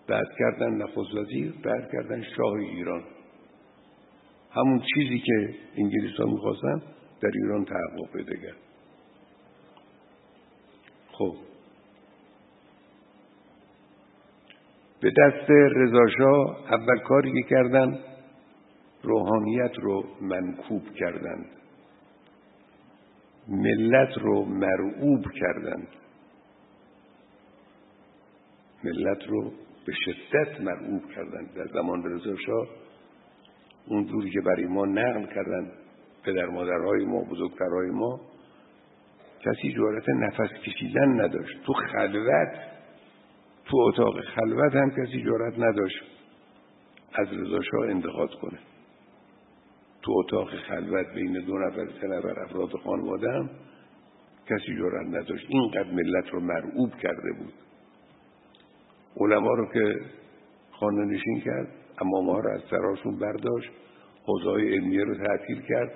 بعد 0.08 0.28
کردن 0.40 0.74
نخست 0.74 1.16
وزیر 1.16 1.54
بعد 1.64 1.92
کردن 1.92 2.24
شاه 2.24 2.54
ایران. 2.54 3.04
همون 4.52 4.82
چیزی 4.94 5.20
که 5.20 5.56
انگلیس 5.78 6.20
ها 6.20 6.26
می‌خواستن 6.26 6.82
در 7.22 7.32
ایران 7.34 7.66
تحقق 7.66 8.12
پیدا 8.14 8.36
کرد. 8.36 8.58
خب. 11.12 11.36
به 15.02 15.12
دست 15.12 15.50
رضاشاه 15.76 16.74
اول 16.74 17.00
کاری 17.00 17.44
کردن 17.44 18.00
روحانیت 19.04 19.72
رو 19.82 20.04
منکوب 20.22 20.84
کردند 20.94 21.57
ملت 23.50 24.18
رو 24.18 24.46
مرعوب 24.46 25.26
کردند 25.32 25.88
ملت 28.84 29.28
رو 29.28 29.52
به 29.86 29.94
شدت 30.06 30.62
مرعوب 30.62 31.12
کردند 31.16 31.54
در 31.54 31.68
زمان 31.74 32.04
رضا 32.04 32.36
شاه 32.46 32.68
اون 33.88 34.04
دوری 34.04 34.32
که 34.32 34.42
برای 34.42 34.66
ما 34.66 34.86
نقل 34.86 35.26
کردن 35.26 35.72
پدر 36.24 36.46
مادرهای 36.46 37.06
ما 37.06 37.22
بزرگترهای 37.22 37.90
ما 37.90 38.20
کسی 39.40 39.74
جورت 39.74 40.10
نفس 40.10 40.54
کشیدن 40.66 41.22
نداشت. 41.22 41.64
تو 41.66 41.74
خلوت 41.74 42.54
تو 43.66 43.78
اتاق 43.78 44.22
خلوت 44.22 44.76
هم 44.76 44.92
کسی 44.92 45.24
جورت 45.24 45.54
نداشت 45.60 46.04
از 47.14 47.28
رضا 47.34 47.62
شاه 47.62 47.90
انتقاد 47.90 48.30
کنه. 48.42 48.60
تو 50.08 50.14
اتاق 50.14 50.50
خلوت 50.50 51.14
بین 51.14 51.34
دو 51.34 51.58
نفر 51.58 51.88
سه 52.02 52.08
نفر 52.08 52.40
افراد 52.40 52.70
خانواده 52.84 53.32
هم 53.32 53.50
کسی 54.50 54.76
جرأت 54.78 55.08
نداشت. 55.08 55.46
اینقدر 55.50 55.92
ملت 55.92 56.30
رو 56.30 56.40
مرعوب 56.40 56.96
کرده 56.96 57.34
بود. 57.40 57.54
علما 59.18 59.54
رو 59.54 59.66
که 59.74 59.96
خانه 60.72 61.06
نشین 61.06 61.42
کرد 61.42 61.68
اما 62.02 62.22
ما 62.22 62.40
رو 62.40 62.50
از 62.50 62.62
سراشون 62.70 63.20
برداشت 63.20 63.70
حوزه 64.26 64.50
علمیه 64.50 65.04
رو 65.04 65.16
تعطیل 65.16 65.62
کرد 65.62 65.92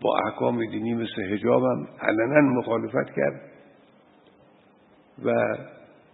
با 0.00 0.18
احکام 0.26 0.70
دینی 0.70 0.94
مثل 0.94 1.22
حجاب 1.22 1.62
هم 1.62 1.88
علنا 2.00 2.40
مخالفت 2.40 3.14
کرد. 3.16 3.40
و 5.24 5.30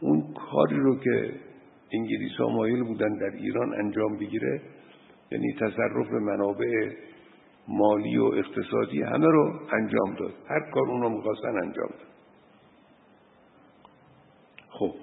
اون 0.00 0.34
کاری 0.50 0.76
رو 0.76 0.98
که 0.98 1.32
انگلیس 1.92 2.36
ها 2.38 2.48
مایل 2.48 2.82
بودن 2.82 3.18
در 3.18 3.36
ایران 3.36 3.74
انجام 3.74 4.16
بگیره 4.16 4.60
یعنی 5.32 5.52
تصرف 5.52 6.10
منابع 6.12 6.92
مالی 7.68 8.18
و 8.18 8.24
اقتصادی 8.24 9.02
همه 9.02 9.26
رو 9.26 9.60
انجام 9.72 10.14
داد. 10.18 10.34
هر 10.48 10.70
کار 10.70 10.88
اونو 10.88 11.08
می‌خواستن 11.08 11.48
انجام 11.48 11.88
داد. 11.88 12.08
خب. 14.68 14.94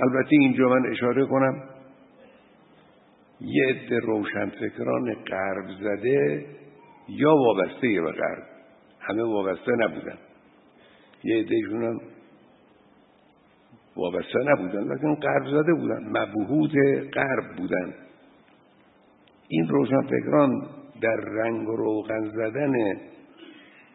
البته 0.00 0.30
اینجا 0.30 0.68
من 0.68 0.90
اشاره 0.90 1.26
کنم 1.26 1.62
یه 3.40 3.64
عده 3.68 3.98
روشنفکران 3.98 5.14
غرب 5.14 5.66
زده 5.80 6.46
یا 7.08 7.34
وابسته 7.34 8.00
به 8.00 8.12
غرب. 8.12 8.42
همه 9.00 9.22
وابسته 9.22 9.72
نبودن. 9.72 10.18
یه 11.24 11.36
عدهشون 11.38 12.00
وابسته 13.98 14.38
نبودن 14.46 14.92
لیکن 14.92 15.14
غرب 15.14 15.46
زده 15.46 15.74
بودن 15.74 16.04
مبهود 16.08 16.72
غرب 17.14 17.56
بودن. 17.56 17.94
این 19.48 19.68
روشنفکران 19.68 20.66
در 21.00 21.16
رنگ 21.16 21.68
و 21.68 21.76
روغن 21.76 22.30
زدن 22.30 22.72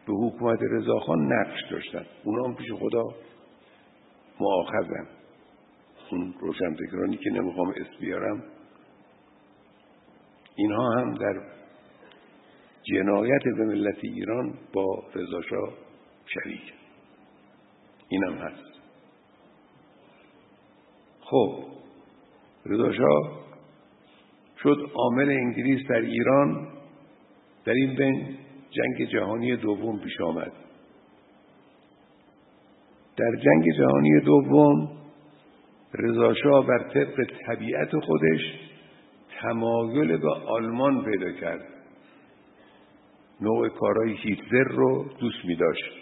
به 0.06 0.12
حکومت 0.12 0.58
رضاخان 0.70 1.32
نقش 1.32 1.70
داشتن. 1.70 2.06
اونا 2.24 2.44
هم 2.48 2.54
پیش 2.54 2.72
خدا 2.72 3.02
معاخذن 4.40 5.06
اون 6.10 6.34
روشنفکرانی 6.40 7.16
که 7.16 7.30
نمی‌خوام 7.30 7.68
اسم 7.68 8.00
بیارم. 8.00 8.42
اینها 10.56 10.90
هم 10.92 11.14
در 11.14 11.40
جنایت 12.82 13.42
به 13.44 13.64
ملت 13.64 13.98
ایران 14.02 14.54
با 14.72 15.02
رضاشاه 15.14 15.68
شریک. 16.26 16.72
اینم 18.08 18.34
هست. 18.34 18.73
خب 21.24 21.64
رضاشاه 22.66 23.44
شد 24.62 24.90
عامل 24.94 25.28
انگلیس 25.28 25.86
در 25.88 26.00
ایران. 26.00 26.68
در 27.64 27.72
این 27.72 27.96
بین 27.96 28.36
جنگ 28.70 29.08
جهانی 29.08 29.56
دوم 29.56 29.98
پیش 29.98 30.20
آمد. 30.20 30.52
در 33.16 33.36
جنگ 33.44 33.64
جهانی 33.78 34.20
دوم 34.20 34.88
رضاشاه 35.94 36.66
بر 36.66 36.78
طبق 36.78 37.26
طبیعت 37.46 37.90
خودش 37.98 38.40
تمایل 39.40 40.16
به 40.16 40.30
آلمان 40.30 41.04
پیدا 41.04 41.32
کرد. 41.32 41.64
نوع 43.40 43.68
کارهای 43.68 44.16
هیتلر 44.16 44.64
رو 44.64 45.04
دوست 45.20 45.44
می 45.44 45.56
داشت 45.56 45.92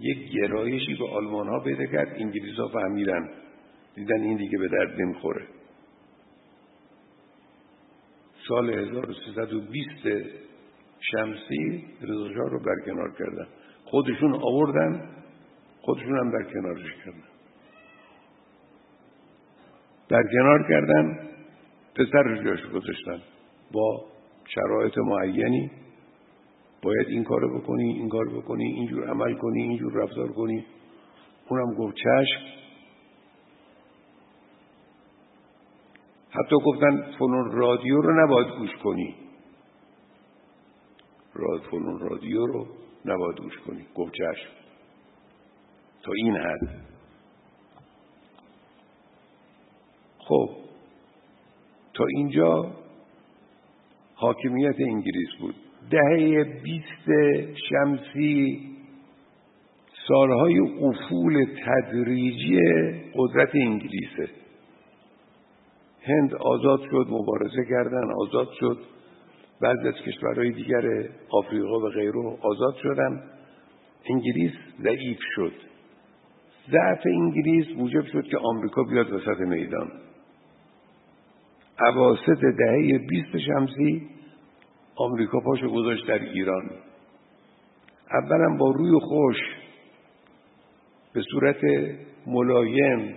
یک 0.00 0.32
گرایشی 0.32 0.94
به 0.94 1.08
آلمان 1.08 1.48
ها 1.48 1.60
پیدا 1.60 1.86
کرد 1.86 2.08
انگلیس 2.08 2.56
ها 2.58 2.68
فهمیدن. 2.68 3.28
دیدن 3.94 4.20
این 4.20 4.36
دیگه 4.36 4.58
به 4.58 4.68
درد 4.68 5.00
نمی‌خوره. 5.00 5.46
سال 8.48 8.70
1320 8.70 10.32
شمسی 11.00 11.84
رضاشاه 12.02 12.50
رو 12.50 12.60
برکنار 12.60 13.12
کردن. 13.18 13.46
خودشون 13.84 14.34
آوردن 14.34 15.08
خودشون 15.80 16.18
هم 16.18 16.30
برکنارش 16.32 16.92
کردن. 17.04 17.28
برکنار 20.10 20.68
کردن 20.68 21.28
پسر 21.94 22.22
رو 22.22 22.44
جاش 22.44 22.66
گذاشتن. 22.66 23.22
با 23.72 24.04
شرایط 24.54 24.98
معینی 24.98 25.70
باید 26.82 27.08
این 27.08 27.24
کارو 27.24 27.58
بکنی 27.58 27.92
این 27.92 28.08
کار 28.08 28.28
بکنی 28.28 28.64
اینجور 28.64 29.10
عمل 29.10 29.34
کنی 29.34 29.62
اینجور 29.62 29.92
رفتار 30.02 30.32
کنی. 30.32 30.66
اونم 31.48 31.74
گفت 31.74 31.96
چشم. 31.96 32.61
حتی 36.34 36.56
گفتن 36.64 37.12
فلون 37.18 37.52
رادیو 37.52 38.00
رو 38.00 38.24
نباید 38.24 38.48
گوش 38.48 38.76
کنی. 38.76 39.14
راد 41.34 41.62
فلون 41.70 41.98
رادیو 41.98 42.46
رو 42.46 42.66
نباید 43.04 43.38
گوش 43.38 43.56
کنی. 43.58 43.86
گفت 43.94 44.12
چشم. 44.12 44.50
تا 46.02 46.12
این 46.16 46.36
حد. 46.36 46.68
خب. 50.18 50.48
تا 51.94 52.04
اینجا 52.16 52.72
حاکمیت 54.14 54.76
انگلیس 54.80 55.30
بود. 55.40 55.54
دهه 55.90 56.44
بیست 56.62 57.10
شمسی 57.68 58.68
سالهای 60.08 60.58
افول 60.58 61.46
تدریجی 61.66 62.58
قدرت 63.14 63.54
انگلیسه. 63.54 64.41
هند 66.04 66.34
آزاد 66.34 66.80
شد 66.90 67.06
مبارزه 67.10 67.64
کردن 67.70 68.12
آزاد 68.20 68.48
شد. 68.60 68.78
بعضی 69.60 69.88
از 69.88 69.94
کشورهای 69.94 70.50
دیگر 70.50 71.08
آفریقا 71.30 71.78
و 71.78 71.88
غیره 71.88 72.38
آزاد 72.42 72.74
شدن. 72.82 73.22
انگلیس 74.10 74.52
ضعیف 74.82 75.18
شد. 75.34 75.52
ضعف 76.70 77.06
انگلیس 77.06 77.66
موجب 77.76 78.06
شد 78.12 78.24
که 78.24 78.38
آمریکا 78.38 78.82
بیاد 78.82 79.12
وسط 79.12 79.40
میدان. 79.40 79.92
عواسط 81.78 82.40
دهه 82.58 82.98
بیست 83.08 83.38
شمسی 83.38 84.08
آمریکا 84.96 85.40
پاشو 85.40 85.68
گذاشت 85.68 86.06
در 86.08 86.18
ایران. 86.18 86.70
اولا 88.12 88.56
با 88.56 88.70
روی 88.70 89.00
خوش 89.00 89.36
به 91.14 91.22
صورت 91.30 91.60
ملایم 92.26 93.14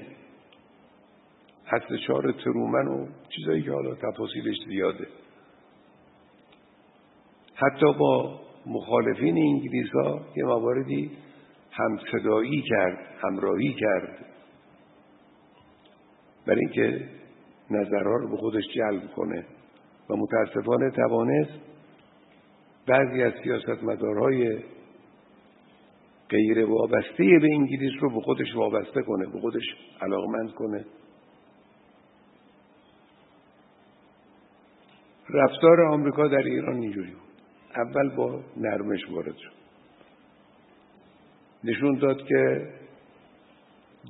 چهار 2.08 2.32
ترومن 2.32 2.88
و 2.88 3.08
چیزایی 3.30 3.64
که 3.64 3.72
حالا 3.72 3.96
تفاصیلش 3.96 4.58
زیاده. 4.68 5.08
حتی 7.56 7.94
با 8.00 8.40
مخالفین 8.66 9.38
انگلیس 9.38 9.92
ها 9.92 10.22
یه 10.38 10.46
مواردی 10.46 11.12
همصدایی 11.72 12.64
کرد 12.70 12.98
همراهی 13.22 13.74
کرد. 13.74 14.26
برای 16.48 16.60
اینکه 16.60 17.10
نظرها 17.72 18.16
رو 18.16 18.30
به 18.30 18.38
خودش 18.38 18.64
جلب 18.76 19.12
کنه. 19.16 19.46
و 20.10 20.16
متاسفانه 20.16 20.92
توانست 20.92 21.60
بعضی 22.88 23.24
از 23.24 23.34
سیاستمدارهای 23.44 24.60
غیر 26.30 26.66
وابسته 26.66 27.40
به 27.42 27.48
انگلیس 27.54 27.94
رو 28.02 28.10
به 28.10 28.22
خودش 28.22 28.56
وابسته 28.56 29.02
کنه 29.02 29.26
به 29.26 29.40
خودش 29.40 29.64
علاقمند 30.02 30.52
کنه. 30.52 30.86
رفتار 35.36 35.82
آمریکا 35.82 36.28
در 36.28 36.44
ایران 36.46 36.76
اینجوری 36.82 37.12
بود. 37.12 37.22
اول 37.76 38.16
با 38.16 38.44
نرمش 38.58 39.10
وارد 39.10 39.38
شد. 39.38 39.56
نشون 41.64 41.94
داد 41.94 42.18
که 42.28 42.70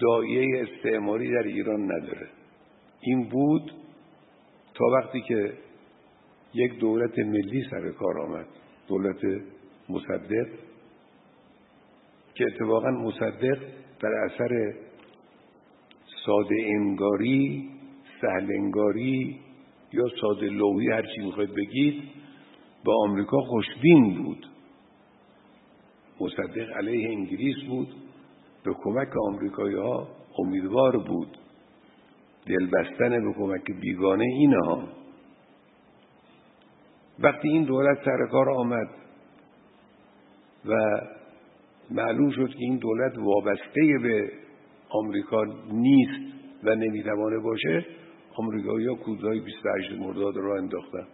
دایه 0.02 0.46
استعماری 0.62 1.32
در 1.32 1.44
ایران 1.44 1.84
نداره. 1.84 2.28
این 3.02 3.30
بود 3.30 3.72
تا 4.74 4.86
وقتی 4.86 5.22
که 5.22 5.54
یک 6.54 6.80
دولت 6.80 7.20
ملی 7.20 7.64
سر 7.72 7.92
کار 7.92 8.22
آمد 8.22 8.46
دولت 8.88 9.42
مصدق 9.90 10.48
که 12.36 12.46
اتفاقا 12.46 12.92
مصدق 12.92 13.60
در 14.00 14.14
اثر 14.26 14.74
ساده 16.26 16.56
انگاری 16.66 17.70
سهل 18.22 18.52
انگاری 18.52 19.40
یا 19.96 20.08
ساده 20.22 20.50
لوحی 20.50 20.88
هر 20.88 21.02
چی 21.02 21.22
می‌خواید 21.22 21.54
بگید 21.54 22.04
به 22.86 22.92
آمریکا 23.04 23.38
خوشبین 23.42 24.24
بود. 24.24 24.48
مصدق 26.22 26.78
علیه 26.78 27.10
انگلیس 27.10 27.56
بود. 27.68 27.88
به 28.64 28.74
کمک 28.84 29.10
آمریکایی 29.28 29.76
ها 29.76 30.08
امیدوار 30.40 30.98
بود. 30.98 31.38
دل 32.46 32.68
بستن 32.68 33.10
به 33.10 33.34
کمک 33.34 33.72
بیگانه 33.82 34.24
اینها. 34.24 34.88
وقتی 37.20 37.48
این 37.48 37.64
دولت 37.64 37.98
سر 38.06 38.28
کار 38.32 38.50
آمد 38.50 38.88
و 40.66 40.76
معلوم 41.92 42.30
شد 42.32 42.50
که 42.50 42.60
این 42.60 42.78
دولت 42.78 43.18
وابسته 43.18 43.82
به 44.04 44.32
آمریکا 44.90 45.44
نیست 45.72 46.36
و 46.64 46.76
نمی‌توانه 46.76 47.40
باشه 47.40 47.86
آمریکایی 48.38 48.88
ها 48.88 48.96
کودهای 48.96 49.40
28 49.40 49.92
مرداد 49.92 50.38
را 50.38 50.58
انداختن. 50.58 51.08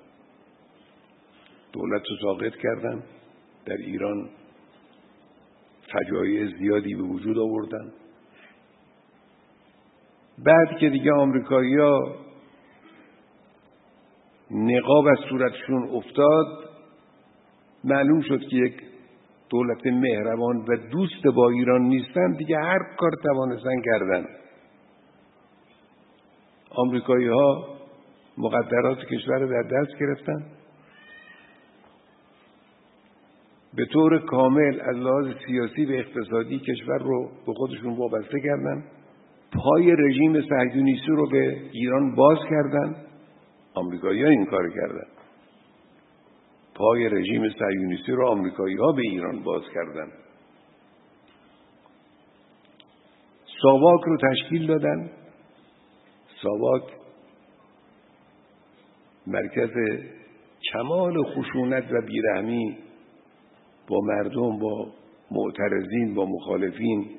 دولت 1.74 2.02
رو 2.10 2.16
ساقط 2.22 2.56
کردن. 2.56 3.04
در 3.66 3.78
ایران 3.78 4.30
فجایع 5.94 6.58
زیادی 6.58 6.96
به 6.96 7.04
وجود 7.04 7.38
آوردن. 7.38 7.92
بعد 10.46 10.78
که 10.80 10.90
دیگه 10.90 11.14
آمریکایی 11.14 11.78
ها 11.78 12.16
نقاب 14.52 15.06
از 15.08 15.20
صورتشون 15.30 15.90
افتاد 15.90 16.70
معلوم 17.84 18.22
شد 18.22 18.40
که 18.40 18.58
یک 18.58 18.82
دولت 19.50 19.86
مهربان 19.86 20.58
و 20.58 20.78
دوست 20.92 21.28
با 21.36 21.50
ایران 21.50 21.82
نیستن. 21.82 22.32
دیگه 22.32 22.58
هر 22.58 22.80
کار 22.98 23.12
توانستن 23.24 23.82
کردن. 23.86 24.41
آمریکایی 26.76 27.28
ها 27.28 27.68
مقدرات 28.38 28.98
کشور 28.98 29.40
رو 29.40 29.50
در 29.50 29.64
دست 29.64 30.00
گرفتن. 30.00 30.46
به 33.74 33.86
طور 33.86 34.20
کامل 34.20 34.80
از 34.82 34.96
لحاظ 34.96 35.26
سیاسی 35.48 35.86
و 35.86 35.92
اقتصادی 35.92 36.60
کشور 36.60 36.98
رو 36.98 37.30
به 37.46 37.54
خودشون 37.54 37.98
وابسته 37.98 38.40
کردن. 38.44 38.84
پای 39.64 39.96
رژیم 39.96 40.42
صهیونیستی 40.42 41.08
رو 41.08 41.30
به 41.30 41.58
ایران 41.72 42.16
باز 42.16 42.38
کردن. 42.50 42.96
آمریکایی 43.74 44.24
ها 44.24 44.30
این 44.30 44.46
کار 44.46 44.70
کردن. 44.70 45.08
پای 46.76 47.10
رژیم 47.10 47.50
صهیونیستی 47.50 48.12
رو 48.12 48.28
آمریکایی 48.28 48.76
ها 48.76 48.92
به 48.92 49.02
ایران 49.02 49.44
باز 49.44 49.62
کردن. 49.74 50.08
ساواک 53.62 54.02
رو 54.06 54.18
تشکیل 54.18 54.68
دادن. 54.68 55.10
ساواک 56.44 56.84
مرکز 59.28 59.72
کمال 60.74 61.24
خشونت 61.24 61.92
و 61.92 62.02
بیرحمی 62.02 62.78
با 63.88 64.00
مردم 64.02 64.60
با 64.60 64.94
معترضین 65.32 66.14
با 66.16 66.26
مخالفین 66.26 67.10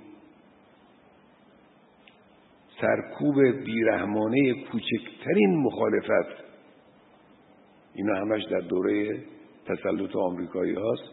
سرکوب 2.80 3.34
بیرحمانه 3.64 4.54
کوچکترین 4.64 5.56
مخالفت. 5.56 6.44
اینا 7.94 8.14
همش 8.14 8.44
در 8.44 8.60
دوره 8.60 9.24
تسلط 9.66 10.16
آمریکایی 10.16 10.74
هاست. 10.74 11.12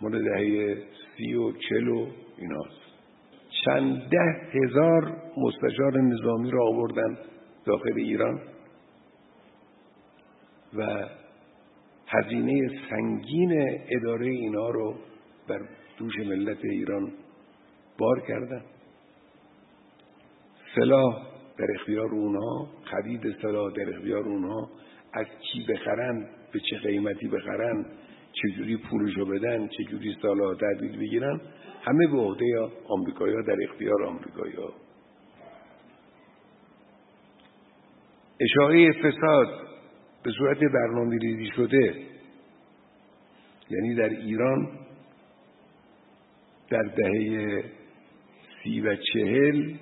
مال 0.00 0.24
دهه 0.24 0.82
سی 1.16 1.34
و 1.34 1.52
چل 1.52 2.06
ایناست 2.38 2.85
چند 3.66 4.08
ده 4.10 4.40
هزار 4.52 5.16
مستشار 5.36 6.00
نظامی 6.00 6.50
را 6.50 6.66
آوردن 6.66 7.18
داخل 7.64 7.92
ایران 7.96 8.40
و 10.74 11.08
هزینه 12.06 12.70
سنگین 12.90 13.80
اداره 13.88 14.26
اینا 14.26 14.70
رو 14.70 14.94
بر 15.48 15.60
دوش 15.98 16.18
ملت 16.18 16.64
ایران 16.64 17.12
بار 17.98 18.20
کردن. 18.28 18.62
سلاح 20.74 21.26
در 21.58 21.66
اختیار 21.74 22.08
اونها 22.14 22.68
خرید 22.84 23.36
سلاح 23.42 23.72
در 23.72 23.96
اختیار 23.96 24.24
اونها 24.24 24.70
از 25.12 25.26
کی 25.26 25.66
بخرن 25.72 26.28
به 26.52 26.60
چه 26.70 26.78
قیمتی 26.78 27.28
بخرن 27.28 27.86
چجوری 28.32 28.76
پولشو 28.76 29.24
بدن 29.24 29.68
چجوری 29.68 30.16
سلاح 30.22 30.54
تحویل 30.54 30.98
بگیرن 30.98 31.40
همه 31.86 32.06
به 32.06 32.18
عهده 32.18 32.44
آمریکایی 32.88 33.34
ها 33.34 33.42
در 33.42 33.56
اختیار 33.70 34.04
آمریکایی 34.04 34.54
ها 34.54 34.72
فساد 39.02 39.66
به 40.22 40.30
صورت 40.38 40.58
برنامه 40.58 41.18
ریزی 41.18 41.50
شده 41.56 41.94
یعنی 43.70 43.94
در 43.94 44.08
ایران 44.08 44.68
در 46.70 46.82
دهه 46.82 47.64
سی 48.62 48.80
و 48.80 48.96
چهل 48.96 49.74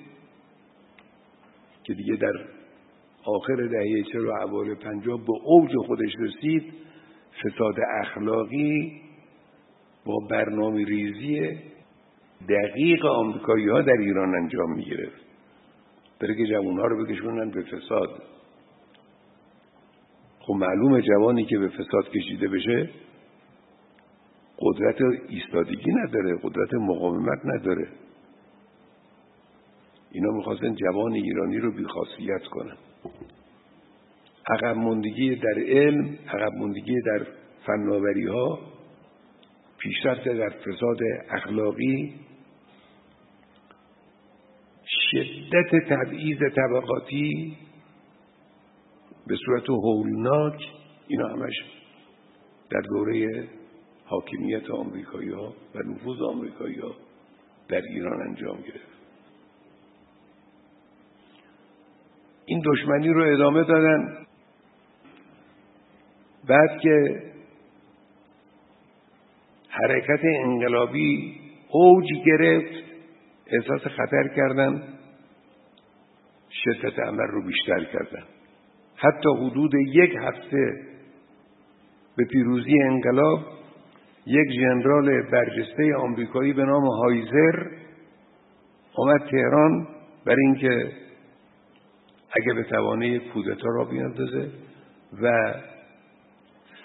که 1.84 1.94
دیگه 1.94 2.16
در 2.16 2.32
آخر 3.24 3.56
دهه 3.56 4.02
چهل 4.12 4.26
و 4.26 4.32
اول 4.32 4.74
پنجاه 4.74 5.18
به 5.18 5.32
اوج 5.44 5.70
خودش 5.86 6.12
رسید 6.18 6.72
فساد 7.42 7.74
اخلاقی 8.00 9.00
با 10.04 10.18
برنامه 10.30 10.84
ریزی 10.84 11.58
دقیق 12.48 13.06
آمریکایی 13.06 13.68
ها 13.68 13.82
در 13.82 13.96
ایران 14.00 14.34
انجام 14.34 14.72
می 14.76 14.84
گرفت 14.84 15.24
برای 16.20 16.36
که 16.36 16.46
جوان 16.46 16.78
ها 16.78 16.86
رو 16.86 17.04
بکشونن 17.04 17.50
به 17.50 17.62
فساد. 17.62 18.22
خب 20.40 20.54
معلومه 20.54 21.02
جوانی 21.02 21.44
که 21.44 21.58
به 21.58 21.68
فساد 21.68 22.10
کشیده 22.10 22.48
بشه 22.48 22.90
قدرت 24.58 24.96
ایستادگی 25.28 25.92
نداره 25.92 26.38
قدرت 26.42 26.74
مقاومت 26.74 27.38
نداره. 27.44 27.88
اینا 30.10 30.30
می‌خواستن 30.30 30.74
جوان 30.74 31.12
ایرانی 31.12 31.58
رو 31.58 31.72
بیخاصیت 31.72 32.44
کنن. 32.50 32.76
عقب 34.50 34.76
مندگی 34.76 35.36
در 35.36 35.58
علم 35.58 36.18
عقب 36.28 36.52
مندگی 36.52 37.00
در 37.00 37.26
فناوری 37.66 38.26
ها 38.26 38.58
پیشرفت 39.78 40.28
در 40.28 40.48
فساد 40.48 40.98
اخلاقی 41.30 42.14
شدت 45.22 45.88
تبعیض 45.88 46.38
طبقاتی. 46.56 47.56
به 49.26 49.36
صورت 49.46 49.70
هولناک 49.70 50.60
اینا 51.08 51.28
همش 51.28 51.54
در 52.70 52.80
دوره 52.80 53.48
حاکمیت 54.04 54.70
آمریکایی 54.70 55.30
ها 55.30 55.54
و 55.74 55.78
نفوذ 55.78 56.22
آمریکایی 56.22 56.78
ها 56.78 56.94
در 57.68 57.82
ایران 57.82 58.22
انجام 58.28 58.56
گرفت. 58.56 58.94
این 62.46 62.62
دشمنی 62.66 63.08
رو 63.08 63.34
ادامه 63.34 63.64
دادن. 63.64 64.26
بعد 66.48 66.80
که 66.80 67.22
حرکت 69.68 70.24
انقلابی 70.24 71.40
اوج 71.70 72.04
گرفت 72.26 72.84
احساس 73.46 73.80
خطر 73.80 74.28
کردن. 74.36 74.93
شدت 76.64 76.98
عمل 76.98 77.26
رو 77.30 77.46
بیشتر 77.46 77.84
کردن. 77.84 78.24
حتی 78.96 79.28
حدود 79.38 79.74
یک 79.74 80.10
هفته 80.20 80.72
به 82.16 82.24
پیروزی 82.24 82.82
انقلاب 82.82 83.40
یک 84.26 84.50
ژنرال 84.60 85.22
برجسته 85.22 85.96
آمریکایی 85.96 86.52
به 86.52 86.64
نام 86.64 86.84
هایزر 86.86 87.66
آمد 88.94 89.20
تهران 89.30 89.88
برای 90.26 90.46
اینکه 90.46 90.92
اگه 92.36 92.54
به 92.54 92.62
توانه 92.62 93.18
کودتا 93.18 93.68
را 93.68 93.84
بیاندازه 93.84 94.48
و 95.22 95.54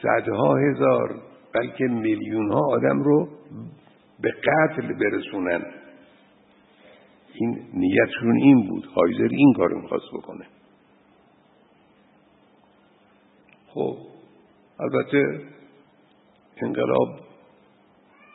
صدها 0.02 0.56
هزار 0.56 1.16
بلکه 1.54 1.84
میلیون 1.84 2.52
ها 2.52 2.60
آدم 2.60 3.00
رو 3.04 3.30
به 4.22 4.32
قتل 4.32 4.94
برسونن. 4.94 5.62
این 7.34 7.62
نیتشون 7.74 8.36
این 8.36 8.68
بود. 8.68 8.86
هایزر 8.86 9.28
این 9.32 9.54
کارو 9.58 9.82
می‌خواست 9.82 10.06
بکنه. 10.14 10.46
خب 13.68 13.98
البته 14.80 15.42
انقلاب 16.58 17.20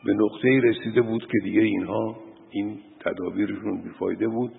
به 0.05 0.15
نقطه 0.15 0.61
رسیده 0.63 1.03
بود 1.03 1.27
که 1.27 1.39
دیگه 1.45 1.61
اینها 1.61 2.17
این 2.51 2.79
تدابیرشون 3.01 3.83
بیفایده 3.83 4.29
بود. 4.29 4.53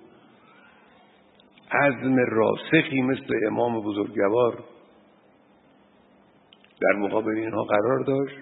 عزم 1.71 2.15
راسخی 2.15 3.01
مثل 3.01 3.39
امام 3.47 3.81
بزرگوار 3.81 4.63
در 6.81 6.99
مقابل 6.99 7.37
اینها 7.37 7.63
قرار 7.63 8.03
داشت. 8.03 8.35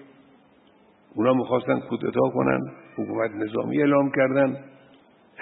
اونا 1.14 1.34
می‌خواستن 1.34 1.80
کودتا 1.80 2.30
کنن 2.34 2.60
حکومت 2.96 3.30
نظامی 3.30 3.78
اعلام 3.78 4.10
کردن. 4.16 4.64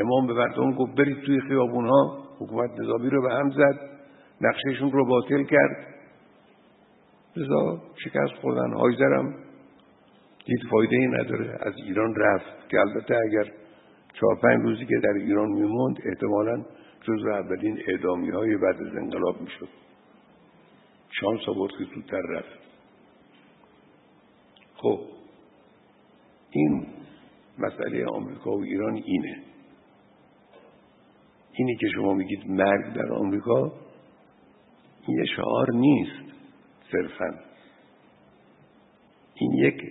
امام 0.00 0.26
به 0.26 0.32
مردم 0.32 0.72
گفت 0.72 0.94
برید 0.94 1.20
توی 1.20 1.40
خیابون 1.40 1.88
ها 1.88 2.24
حکومت 2.38 2.70
نظامی 2.80 3.10
رو 3.10 3.22
به 3.22 3.34
هم 3.34 3.50
زد. 3.50 3.80
نقششون 4.40 4.92
رو 4.92 5.06
باطل 5.06 5.42
کرد. 5.44 5.86
لذا 7.36 7.82
شکست 8.04 8.40
خوردن. 8.40 8.72
هایزرم 8.72 9.34
دید 10.44 10.60
فایده 10.70 10.96
ای 10.96 11.06
نداره. 11.06 11.58
از 11.60 11.74
ایران 11.86 12.14
رفت. 12.16 12.68
که 12.68 12.80
البته 12.80 13.16
اگر 13.28 13.52
چهار 14.12 14.36
پنج 14.42 14.62
روزی 14.62 14.86
که 14.86 14.96
در 15.02 15.12
ایران 15.12 15.48
میموند 15.48 15.96
احتمالا 16.04 16.64
جز 17.02 17.26
اولین 17.26 17.78
اعدامی 17.88 18.30
های 18.30 18.56
بعد 18.56 18.76
از 18.82 18.96
انقلاب 18.96 19.40
می‌شد. 19.40 19.68
شانس 21.10 21.48
آورد 21.48 21.72
که 21.78 21.84
زودتر 21.94 22.22
رفت. 22.30 22.58
خب 24.74 25.00
این 26.50 26.86
مسئله 27.58 28.06
آمریکا 28.06 28.50
و 28.50 28.62
ایران 28.62 28.94
اینه. 28.94 29.51
اینی 31.52 31.76
که 31.76 31.86
شما 31.94 32.14
میگید 32.14 32.50
مرگ 32.50 32.94
در 32.94 33.12
آمریکا 33.12 33.72
این 35.06 35.18
یه 35.18 35.24
شعار 35.36 35.70
نیست 35.72 36.34
صرفا. 36.92 37.34
این 39.34 39.52
یک 39.52 39.82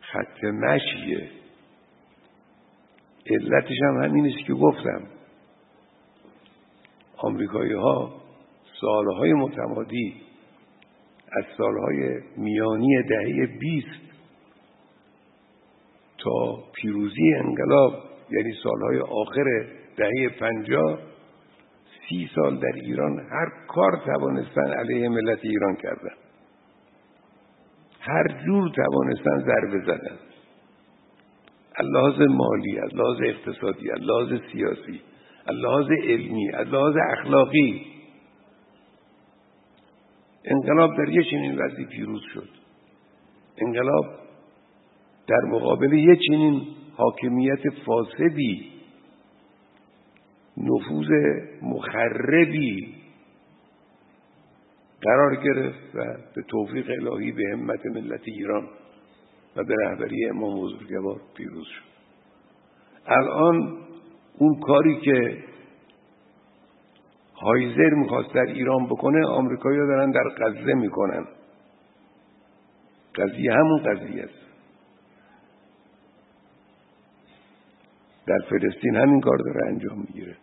خط 0.00 0.44
مشیه. 0.44 1.30
علتش 3.26 3.76
هم 3.82 4.02
همین 4.04 4.26
است 4.26 4.46
که 4.46 4.52
گفتم. 4.52 5.02
آمریکایی 7.16 7.72
ها 7.72 8.12
سالهای 8.80 9.32
متمادی 9.32 10.14
از 11.32 11.44
سالهای 11.58 12.20
میانی 12.36 13.02
دهه 13.02 13.58
بیست 13.60 14.08
تا 16.18 16.64
پیروزی 16.74 17.34
انقلاب 17.34 17.92
یعنی 18.30 18.52
سالهای 18.62 19.00
آخر 19.00 19.77
دهه 19.98 20.28
پنجاه 20.40 20.98
سی 22.08 22.30
سال 22.34 22.56
در 22.56 22.72
ایران 22.74 23.18
هر 23.18 23.48
کار 23.68 24.02
توانستن 24.06 24.72
علیه 24.72 25.08
ملت 25.08 25.38
ایران 25.42 25.76
کردن. 25.76 26.14
هر 28.00 28.44
جور 28.46 28.70
توانستن 28.70 29.38
ضربه 29.38 29.80
زدن. 29.86 30.18
لحاظ 31.80 32.20
مالی 32.20 32.78
از 32.78 32.94
لحاظ 32.94 33.16
اقتصادی 33.26 33.90
از 33.90 34.00
لحاظ 34.00 34.40
سیاسی 34.52 35.00
از 35.46 35.56
لحاظ 35.56 35.86
علمی 35.90 36.50
از 36.54 36.66
لحاظ 36.66 36.94
اخلاقی. 37.10 37.86
انقلاب 40.44 40.96
در 40.96 41.08
یه 41.08 41.22
چنین 41.22 41.58
وضعی 41.58 41.84
پیروز 41.84 42.22
شد. 42.34 42.48
انقلاب 43.58 44.04
در 45.28 45.40
مقابل 45.48 45.92
یه 45.92 46.16
چنین 46.28 46.62
حاکمیت 46.96 47.70
فاسدی 47.86 48.77
نفوذ 50.60 51.08
مخربی 51.62 52.94
قرار 55.02 55.36
گرفت 55.36 55.94
و 55.94 56.04
به 56.34 56.42
توفیق 56.42 56.90
الهی 56.90 57.32
به 57.32 57.42
همت 57.52 57.86
ملت 57.86 58.20
ایران 58.24 58.68
و 59.56 59.64
به 59.64 59.74
رهبری 59.84 60.28
امام 60.28 60.60
بزرگوار 60.60 61.20
پیروز 61.34 61.66
شد. 61.66 61.88
الان 63.06 63.78
اون 64.38 64.60
کاری 64.60 65.00
که 65.00 65.44
هایزر 67.34 67.90
می‌خواست 67.94 68.34
در 68.34 68.46
ایران 68.46 68.86
بکنه 68.86 69.26
آمریکایی‌ها 69.26 69.86
دارن 69.86 70.10
در 70.10 70.28
غزه 70.38 70.74
می‌کنن. 70.74 71.26
قضیه 73.14 73.52
همون 73.52 73.82
قضیه 73.82 74.22
است. 74.22 74.48
در 78.26 78.38
فلسطین 78.50 78.96
همین 78.96 79.20
کار 79.20 79.36
داره 79.36 79.66
انجام 79.66 79.98
می‌گیره. 79.98 80.36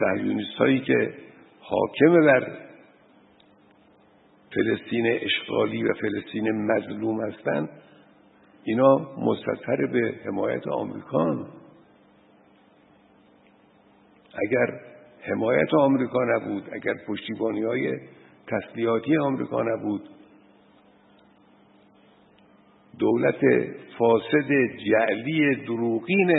سهیونیست 0.00 0.54
هایی 0.58 0.80
که 0.80 1.14
حاکم 1.60 2.26
بر 2.26 2.58
فلسطین 4.54 5.18
اشغالی 5.20 5.82
و 5.82 5.94
فلسطین 5.94 6.50
مظلوم 6.50 7.20
هستند 7.20 7.68
اینا 8.64 8.96
مستطر 9.18 9.86
به 9.86 10.14
حمایت 10.24 10.68
آمریکان. 10.68 11.46
اگر 14.46 14.80
حمایت 15.22 15.74
آمریکا 15.74 16.24
نبود 16.24 16.62
اگر 16.72 16.94
پشتیبانی 17.08 17.62
های 17.62 17.98
تسلیحاتی 18.46 19.16
آمریکا 19.16 19.62
نبود 19.62 20.08
دولت 22.98 23.40
فاسد 23.98 24.48
جعلی 24.90 25.54
دروغین 25.56 26.30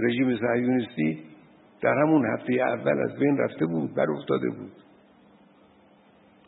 رژیم 0.00 0.36
صهیونیستی 0.36 1.29
در 1.82 1.94
همون 1.98 2.26
هفته 2.26 2.52
اول 2.52 2.98
از 3.10 3.18
بین 3.18 3.38
رفته 3.38 3.66
بود 3.66 3.94
بر 3.94 4.10
افتاده 4.10 4.50
بود. 4.50 4.72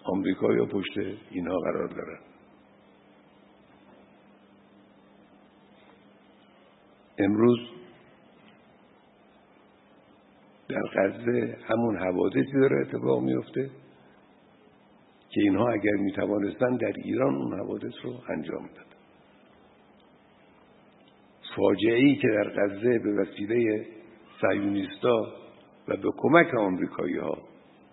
آمریکا 0.05 0.55
یا 0.55 0.67
پشت 0.67 0.99
اینها 1.31 1.59
قرار 1.59 1.89
دارن 1.89 2.19
امروز 7.19 7.59
در 10.69 10.83
غزه 10.83 11.59
همون 11.65 11.97
حوادثی 11.97 12.53
داره 12.53 12.87
اتفاق 12.87 13.23
میفته 13.23 13.71
که 15.31 15.41
اینها 15.41 15.71
اگر 15.71 15.93
می‌توانستن 15.93 16.77
در 16.77 16.93
ایران 17.05 17.35
اون 17.35 17.59
حوادث 17.59 17.93
رو 18.03 18.13
انجام 18.29 18.63
داد. 18.63 18.87
فاجعه 21.57 21.95
ای 21.95 22.17
که 22.17 22.29
در 22.29 22.51
غزه 22.51 22.99
به 22.99 23.13
وسیله 23.13 23.87
سیونیستا 24.43 25.27
و 25.89 25.97
به 25.97 26.11
کمک 26.17 26.55
آمریکایی 26.55 27.17
ها 27.19 27.39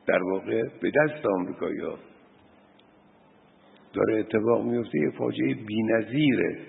در 0.07 0.23
واقع 0.23 0.63
به 0.81 0.91
دست 0.91 1.25
آمریکایی 1.25 1.79
ها 1.79 1.97
داره 3.93 4.19
اتفاق 4.19 4.65
میفته 4.65 4.99
یه 4.99 5.11
فاجعه 5.17 5.53
بی‌نظیره. 5.53 6.65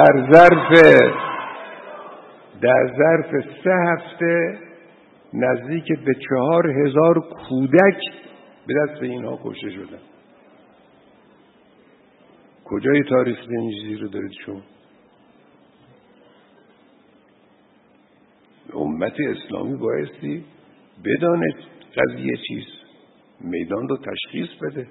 در 0.00 0.32
ظرف 0.32 0.72
در 2.60 2.92
ظرف 2.98 3.44
سه 3.64 3.70
هفته 3.70 4.58
نزدیک 5.34 5.92
به 6.04 6.14
چهار 6.28 6.70
هزار 6.70 7.20
کودک 7.20 8.00
به 8.66 8.74
دست 8.74 9.02
اینها 9.02 9.40
کشته 9.44 9.70
شدن 9.70 9.98
کجای 12.64 13.02
تاریخ 13.02 13.38
این 13.48 13.98
رو 14.00 14.08
دارید 14.08 14.32
شما؟ 14.46 14.62
امت 18.74 19.14
اسلامی 19.28 19.76
بایستی 19.76 20.44
بداند 21.04 21.54
قضیه 21.96 22.36
چیست؟ 22.48 22.80
میدان 23.40 23.88
رو 23.88 23.96
تشخیص 23.96 24.48
بده. 24.62 24.86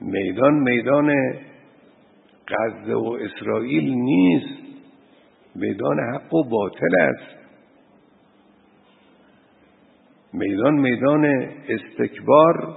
میدان 0.00 0.54
میدان 0.54 1.10
غزه 2.58 2.94
و 2.94 3.18
اسرائیل 3.20 3.94
نیست 3.94 4.62
میدان 5.54 5.98
حق 6.14 6.34
و 6.34 6.44
باطل 6.44 6.94
است. 7.00 7.42
میدان 10.32 10.74
میدان 10.74 11.24
استکبار 11.68 12.76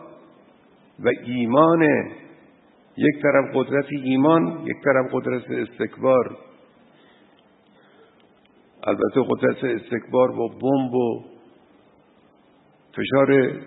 و 1.00 1.10
ایمان. 1.26 1.82
یک 2.98 3.22
طرف 3.22 3.56
قدرت 3.56 3.86
ایمان 4.04 4.64
یک 4.66 4.78
طرف 4.84 5.06
قدرت 5.14 5.52
استکبار. 5.52 6.38
البته 8.84 9.22
قدرت 9.30 9.64
استکبار 9.64 10.32
با 10.32 10.48
بمب 10.48 10.94
و 10.94 11.24
فشار 12.92 13.60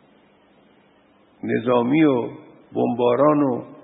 نظامی 1.45 2.05
و 2.05 2.29
بمباران 2.75 3.43
و 3.43 3.78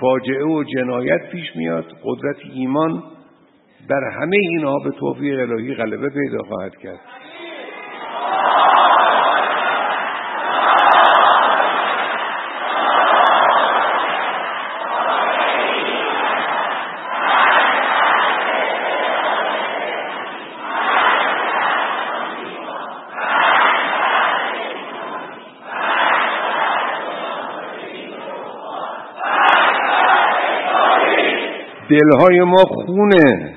فاجعه 0.00 0.44
و 0.44 0.64
جنایت 0.64 1.30
پیش 1.30 1.56
میاد. 1.56 1.84
قدرت 2.04 2.36
ایمان 2.54 3.02
بر 3.88 4.10
همه 4.20 4.36
اینها 4.36 4.78
به 4.84 4.90
توفیق 4.90 5.40
الهی 5.40 5.74
غلبه 5.74 6.08
پیدا 6.08 6.38
خواهد 6.48 6.76
کرد. 6.76 7.00
دلهای 31.90 32.40
ما 32.40 32.64
خونه. 32.64 33.56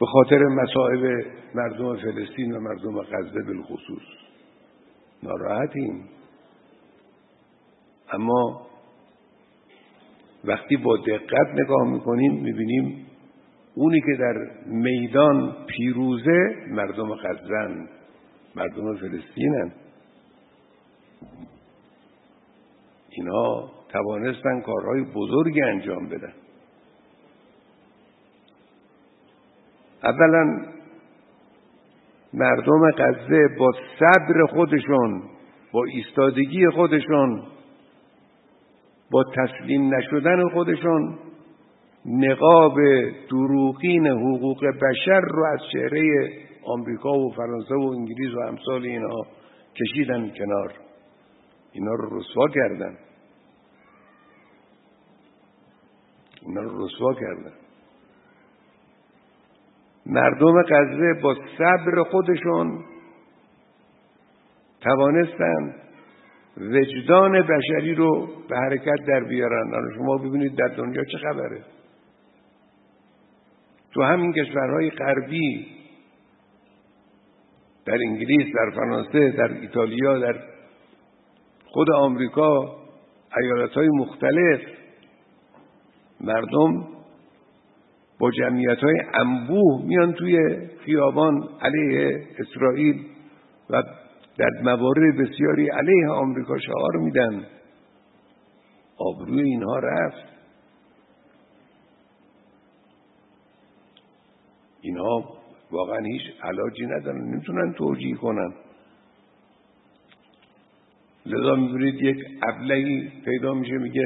به 0.00 0.06
خاطر 0.06 0.38
مصائب 0.38 1.26
مردم 1.54 1.96
فلسطین 1.96 2.52
و 2.52 2.60
مردم 2.60 3.02
غزه 3.02 3.42
بالخصوص. 3.46 4.02
ناراحتیم. 5.22 6.08
اما 8.12 8.66
وقتی 10.44 10.76
با 10.76 10.96
دقت 10.96 11.54
نگاه 11.54 11.88
می‌کنیم 11.88 12.32
می‌بینیم 12.32 13.06
اونی 13.74 14.00
که 14.00 14.16
در 14.18 14.50
میدان 14.66 15.56
پیروزه 15.66 16.56
مردم 16.70 17.14
غزن 17.14 17.88
مردم 18.56 18.96
فلسطینن 18.96 19.72
اینها 23.10 23.70
توانستن 23.88 24.60
کارهای 24.60 25.04
بزرگی 25.14 25.62
انجام 25.62 26.08
بدن. 26.08 26.32
اولا 30.04 30.66
مردم 32.34 32.90
غزه 32.98 33.48
با 33.58 33.72
صبر 33.98 34.46
خودشون 34.46 35.22
با 35.72 35.84
ایستادگی 35.84 36.70
خودشون 36.70 37.42
با 39.10 39.24
تسلیم 39.36 39.94
نشدن 39.94 40.48
خودشون 40.48 41.18
نقاب 42.06 42.74
دروغین 43.30 44.06
حقوق 44.06 44.64
بشر 44.66 45.20
رو 45.20 45.44
از 45.44 45.60
چهره 45.72 46.30
آمریکا 46.64 47.12
و 47.18 47.32
فرانسه 47.32 47.74
و 47.74 47.80
انگلیس 47.80 48.34
و 48.34 48.40
امثال 48.40 48.84
اینها 48.84 49.26
کشیدن 49.76 50.30
کنار. 50.38 50.72
اینا 51.72 51.94
رو 51.94 52.18
رسوا 52.18 52.48
کردن. 52.48 52.96
اینا 56.42 56.60
رو 56.60 56.84
رسوا 56.84 57.14
کردن. 57.14 57.65
مردم 60.06 60.62
غزه 60.62 61.20
با 61.22 61.34
صبر 61.58 62.02
خودشون 62.02 62.84
توانستن 64.80 65.74
وجدان 66.56 67.42
بشری 67.42 67.94
رو 67.94 68.26
به 68.48 68.56
حرکت 68.56 69.06
در 69.08 69.24
بیارن. 69.24 69.72
شما 69.96 70.18
ببینید 70.18 70.56
در 70.56 70.68
دنیا 70.68 71.04
چه 71.04 71.18
خبره. 71.18 71.60
تو 73.94 74.02
همین 74.02 74.32
کشورهای 74.32 74.90
غربی 74.90 75.66
در 77.86 77.98
انگلیس 78.08 78.54
در 78.54 78.70
فرانسه 78.74 79.30
در 79.30 79.52
ایتالیا 79.60 80.18
در 80.18 80.40
خود 81.66 81.90
آمریکا 81.90 82.76
ایالت 83.42 83.70
های 83.70 83.88
مختلف 83.88 84.60
مردم 86.20 86.95
با 88.18 88.30
جمعیت 88.30 88.78
های 88.78 89.00
انبوه 89.14 89.86
میان 89.86 90.12
توی 90.12 90.38
خیابان 90.84 91.48
علیه 91.60 92.26
اسرائیل 92.38 93.04
و 93.70 93.82
در 94.38 94.50
موارد 94.62 95.16
بسیاری 95.18 95.68
علیه 95.68 96.08
آمریکا 96.08 96.58
شعار 96.58 96.96
میدن. 96.96 97.46
آبروی 98.96 99.42
اینها 99.42 99.78
رفت. 99.78 100.26
اینها 104.80 105.24
واقعا 105.70 105.98
هیچ 105.98 106.22
علاجی 106.42 106.86
ندارن 106.86 107.20
نمی‌تونن 107.20 107.72
توجیه 107.72 108.14
کنن. 108.14 108.54
لذا 111.26 111.54
می‌بینید 111.54 112.02
یک 112.02 112.18
ابلهی 112.42 113.12
پیدا 113.24 113.54
میشه 113.54 113.78
میگه 113.78 114.04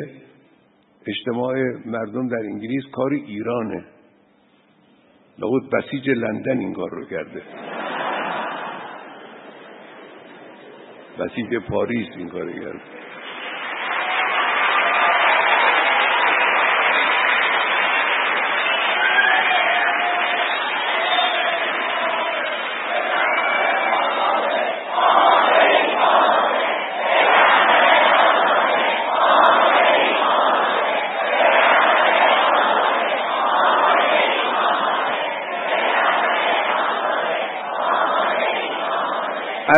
اجتماع 1.06 1.54
مردم 1.86 2.28
در 2.28 2.36
انگلیس 2.36 2.84
کار 2.92 3.12
ایرانه. 3.12 3.84
لابد 5.38 5.70
بسیج 5.72 6.10
لندن 6.10 6.58
این 6.58 6.74
کار 6.74 6.90
رو 6.90 7.04
کرده. 7.04 7.42
بسیج 11.18 11.54
پاریس 11.68 12.08
این 12.16 12.28
کار 12.28 12.52
کرده. 12.52 12.80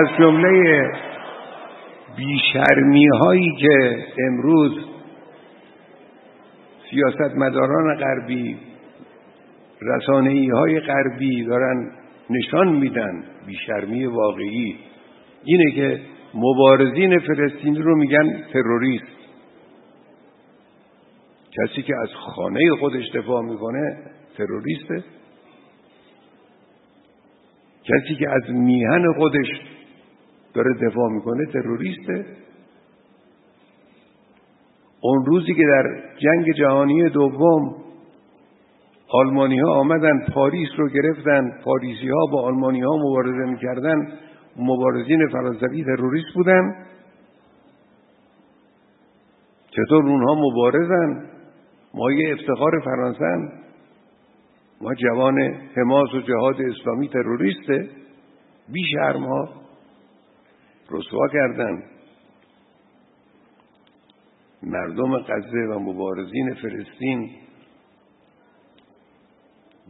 از 0.03 0.09
جمله 0.19 0.91
بیشرمی 2.17 3.07
هایی 3.21 3.57
که 3.61 4.05
امروز 4.29 4.73
سیاستمداران 6.91 7.97
غربی 7.97 8.57
رسانه‌ای 9.83 10.49
های 10.49 10.81
غربی 10.81 11.45
دارن 11.45 11.91
نشان 12.31 12.69
میدن 12.69 13.25
بیشرمی 13.47 14.07
واقعی. 14.07 14.79
اینه 15.45 15.73
که 15.75 16.01
مبارزین 16.35 17.19
فلسطینی 17.19 17.79
رو 17.79 17.97
میگن 17.97 18.43
تروریست. 18.53 19.17
کسی 21.53 21.83
که 21.83 21.95
از 22.03 22.09
خانه 22.15 22.71
خودش 22.81 23.11
دفاع 23.15 23.43
می‌کنه 23.43 23.97
تروریسته. 24.37 25.05
کسی 27.85 28.15
که 28.15 28.31
از 28.31 28.51
میهن 28.51 29.13
خودش 29.17 29.72
داره 30.55 30.75
دفاع 30.75 31.09
می‌کنه 31.11 31.47
تروریسته. 31.53 32.27
اون 35.01 35.25
روزی 35.25 35.55
که 35.55 35.63
در 35.63 36.01
جنگ 36.19 36.53
جهانی 36.59 37.09
دوم 37.09 37.75
آلمانی 39.09 39.61
ها 39.61 39.71
آمدن 39.71 40.27
پاریس 40.35 40.69
رو 40.79 40.89
گرفتن 40.89 41.61
پاریسی 41.65 42.09
ها 42.09 42.27
با 42.33 42.43
آلمانی 42.43 42.81
ها 42.81 42.97
مبارزه 42.97 43.51
می‌کردن 43.51 44.13
مبارزین 44.57 45.29
فرانسوی 45.33 45.85
تروریست 45.85 46.35
بودن. 46.35 46.75
چطور 49.71 50.07
اونها 50.07 50.35
مبارزن؟ 50.35 51.27
مایه 51.95 52.33
افتخار 52.33 52.81
فرانسه 52.85 53.53
ما 54.81 54.95
جوان 54.95 55.39
حماس 55.77 56.15
و 56.15 56.21
جهاد 56.21 56.57
اسلامی 56.63 57.09
تروریسته. 57.09 57.89
بی 58.73 58.81
شرم 58.93 59.25
ها 59.25 59.62
رسوا 60.91 61.29
کردن. 61.33 61.83
مردم 64.63 65.19
غزه 65.19 65.59
و 65.59 65.79
مبارزین 65.79 66.55
فلسطین 66.55 67.31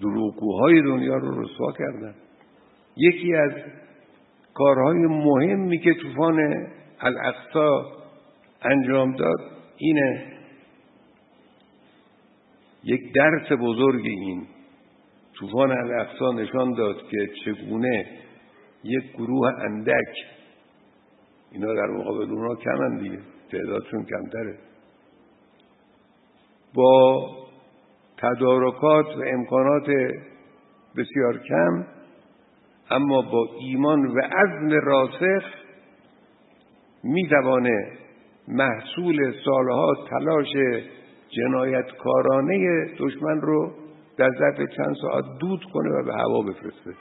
دروغگوهای 0.01 0.83
دنیا 0.83 1.17
رو 1.17 1.43
رسوا 1.43 1.73
کردن. 1.73 2.15
یکی 2.97 3.35
از 3.35 3.53
کارهای 4.55 4.99
مهمی 4.99 5.79
که 5.79 5.95
طوفان 6.03 6.67
الاقصا 7.01 7.93
انجام 8.63 9.17
داد 9.17 9.41
اینه 9.77 10.33
یک 12.85 13.01
درس 13.15 13.53
بزرگ 13.61 14.05
این 14.05 14.47
طوفان 15.35 15.71
الاقصا 15.71 16.33
نشان 16.33 16.73
داد 16.73 16.97
که 17.11 17.29
چگونه 17.45 18.07
یک 18.85 19.13
گروه 19.13 19.49
اندک 19.61 20.15
اینا 21.53 21.75
در 21.75 21.87
مقابل 21.87 22.31
اونها 22.31 22.55
کمن 22.55 22.99
دیگه. 22.99 23.19
تعدادشون 23.53 24.05
کمتره. 24.05 24.59
با 26.75 27.29
تدارکات 28.19 29.07
و 29.07 29.23
امکانات 29.27 29.87
بسیار 30.97 31.39
کم 31.49 31.87
اما 32.91 33.23
با 33.23 33.49
ایمان 33.61 34.07
و 34.07 34.21
عزم 34.21 34.71
راسخ 34.83 35.45
می‌توانه 37.05 37.93
محصول 38.49 39.33
سالها 39.45 39.95
تلاش 40.11 40.49
جنایتکارانه 41.29 42.87
دشمن 42.99 43.41
رو 43.41 43.73
در 44.19 44.29
ظرف 44.39 44.57
چند 44.57 44.95
ساعت 45.03 45.25
دود 45.41 45.65
کنه 45.73 45.91
و 45.91 46.05
به 46.05 46.13
هوا 46.13 46.43
بفرسته. 46.43 46.95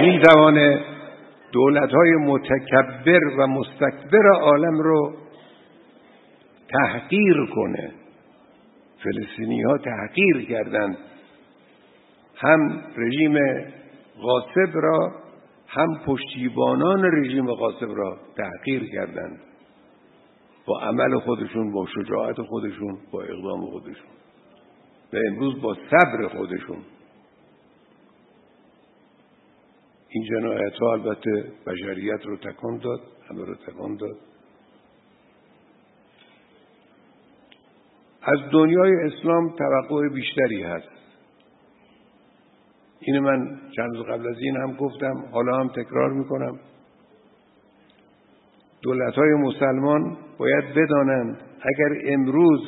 می‌توانه 0.00 0.84
دولت 1.52 1.90
های 1.92 2.10
متکبر 2.10 3.20
و 3.38 3.46
مستکبر 3.46 4.28
عالم 4.40 4.78
رو 4.78 5.16
تحقیر 6.68 7.36
کنه. 7.54 7.92
فلسطینی 9.04 9.62
ها 9.62 9.78
تحقیر 9.78 10.48
کردند 10.48 10.96
هم 12.36 12.82
رژیم 12.96 13.38
غاصب 14.22 14.70
را 14.74 15.12
هم 15.68 16.00
پشتیبانان 16.06 17.04
رژیم 17.04 17.54
غاصب 17.54 17.88
را 17.96 18.18
تحقیر 18.36 18.84
کردند 18.92 19.40
با 20.66 20.80
عمل 20.80 21.18
خودشون 21.18 21.72
با 21.72 21.86
شجاعت 21.86 22.42
خودشون 22.42 22.98
با 23.12 23.22
اقدام 23.22 23.66
خودشون. 23.66 24.10
و 25.12 25.16
امروز 25.28 25.62
با 25.62 25.74
صبر 25.74 26.28
خودشون. 26.28 26.78
این 30.12 30.24
جنایت 30.24 30.72
ها 30.80 30.92
البته 30.92 31.52
بشریت 31.66 32.26
رو 32.26 32.36
تکان 32.36 32.78
داد 32.78 33.00
همه 33.30 33.44
رو 33.44 33.54
تکان 33.54 33.96
داد. 33.96 34.16
از 38.22 38.38
دنیای 38.52 38.92
اسلام 39.04 39.56
توقع 39.56 40.08
بیشتری 40.08 40.62
هست. 40.62 40.88
این 43.00 43.18
من 43.18 43.60
چند 43.76 43.96
قبل 43.96 44.28
از 44.28 44.36
این 44.38 44.56
هم 44.56 44.72
گفتم 44.72 45.24
حالا 45.32 45.56
هم 45.56 45.68
تکرار 45.68 46.12
می‌کنم. 46.12 46.58
دولت 48.82 49.14
های 49.14 49.34
مسلمان 49.34 50.16
باید 50.38 50.74
بدانند 50.74 51.36
اگر 51.60 52.12
امروز 52.12 52.60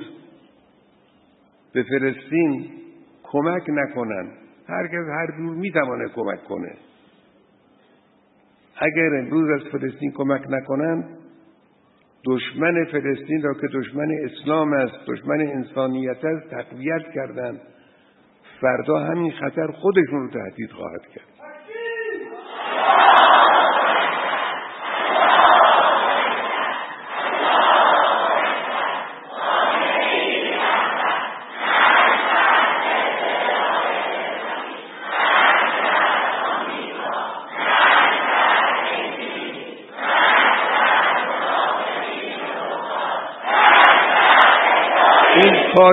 به 1.72 1.82
فلسطین 1.82 2.70
کمک 3.22 3.62
نکنند 3.68 4.32
هرکس 4.68 5.09
هر 5.09 5.26
جور 5.36 5.57
می‌توانه 5.57 6.09
کمک 6.09 6.45
کنه. 6.45 6.76
اگر 8.83 9.14
امروز 9.14 9.61
از 9.61 9.68
فلسطین 9.72 10.12
کمک 10.12 10.43
نکنند 10.49 11.18
دشمن 12.26 12.85
فلسطین 12.85 13.43
را 13.43 13.55
که 13.55 13.66
دشمن 13.74 14.09
اسلام 14.24 14.72
است 14.72 14.95
دشمن 15.09 15.41
انسانیت 15.41 16.24
است 16.24 16.51
تقویت 16.51 17.03
کردند 17.14 17.61
فردا 18.61 18.99
همین 18.99 19.33
خطر 19.33 19.66
خودشون 19.66 20.20
رو 20.20 20.30
تهدید 20.30 20.70
خواهد 20.70 21.07
کرد. 21.14 21.32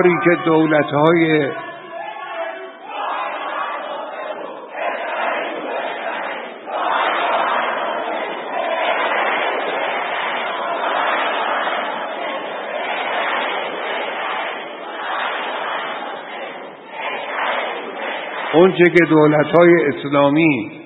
کاری 0.00 0.14
که 0.24 0.44
دولت 0.44 0.84
های 0.84 1.50
اونچه 18.54 18.84
که 18.84 19.04
دولت 19.10 19.46
های 19.46 19.74
اسلامی 19.88 20.80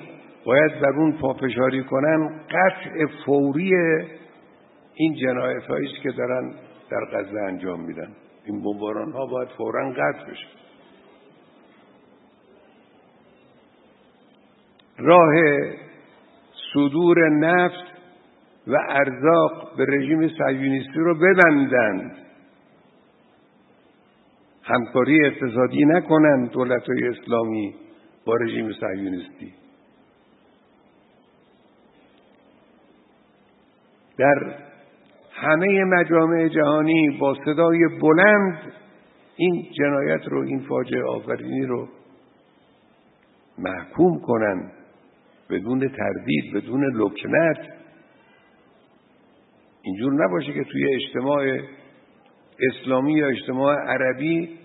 باید 0.45 0.79
بر 0.81 0.93
اون 0.97 1.11
پافشاری 1.11 1.83
کنن 1.83 2.29
قطع 2.49 3.05
فوری 3.25 3.71
این 4.93 5.13
جنایت 5.13 5.71
است 5.71 6.01
که 6.03 6.11
دارن 6.11 6.51
در 6.91 7.05
غزه 7.19 7.39
انجام 7.39 7.79
میدن. 7.79 8.24
این 8.45 8.61
بمباران 8.63 9.11
ها 9.11 9.25
باید 9.25 9.49
فورا 9.49 9.91
قطع 9.91 10.31
بشه. 10.31 10.47
راه 14.97 15.33
صدور 16.73 17.29
نفت 17.29 17.85
و 18.67 18.75
ارزاق 18.89 19.75
به 19.77 19.85
رژیم 19.85 20.27
صهیونیستی 20.27 20.99
رو 20.99 21.15
ببندند 21.15 22.17
همکاری 24.63 25.25
اقتصادی 25.25 25.85
نکنند 25.85 26.51
دولت 26.51 26.89
های 26.89 27.07
اسلامی 27.07 27.75
با 28.25 28.35
رژیم 28.35 28.73
صهیونیستی. 28.73 29.53
در 34.17 34.64
همه 35.35 35.83
مجامع 35.83 36.47
جهانی 36.47 37.17
با 37.19 37.35
صدای 37.45 37.79
بلند 38.01 38.73
این 39.35 39.65
جنایت 39.79 40.21
رو 40.27 40.41
این 40.47 40.59
فاجعه 40.69 41.03
آفرینی 41.03 41.65
رو 41.65 41.87
محکوم 43.57 44.19
کنند 44.19 44.71
بدون 45.49 45.79
تردید 45.79 46.53
بدون 46.55 46.85
لکنت. 46.85 47.57
اینجور 49.81 50.13
نباشه 50.25 50.53
که 50.53 50.63
توی 50.63 50.95
اجتماع 50.95 51.59
اسلامی 52.69 53.13
یا 53.13 53.27
اجتماع 53.27 53.75
عربی 53.75 54.59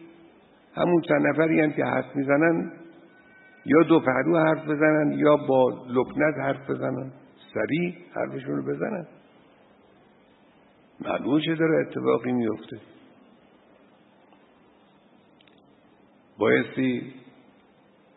همون 0.74 1.00
چند 1.00 1.26
نفری 1.26 1.60
هم 1.60 1.72
که 1.72 1.84
حرف 1.84 2.16
می‌زنن 2.16 2.72
یا 3.66 3.82
دو 3.82 4.00
پهلو 4.00 4.38
حرف 4.38 4.68
بزنن 4.68 5.12
یا 5.12 5.36
با 5.36 5.86
لکنت 5.88 6.34
حرف 6.38 6.70
بزنن 6.70 7.12
سریع 7.54 7.94
حرفشون 8.14 8.56
رو 8.56 8.62
بزنن. 8.62 9.06
معلوم 11.00 11.40
چه 11.40 11.54
داره 11.54 11.86
اتفاقی 11.86 12.32
میفته. 12.32 12.80
بایستی 16.38 17.12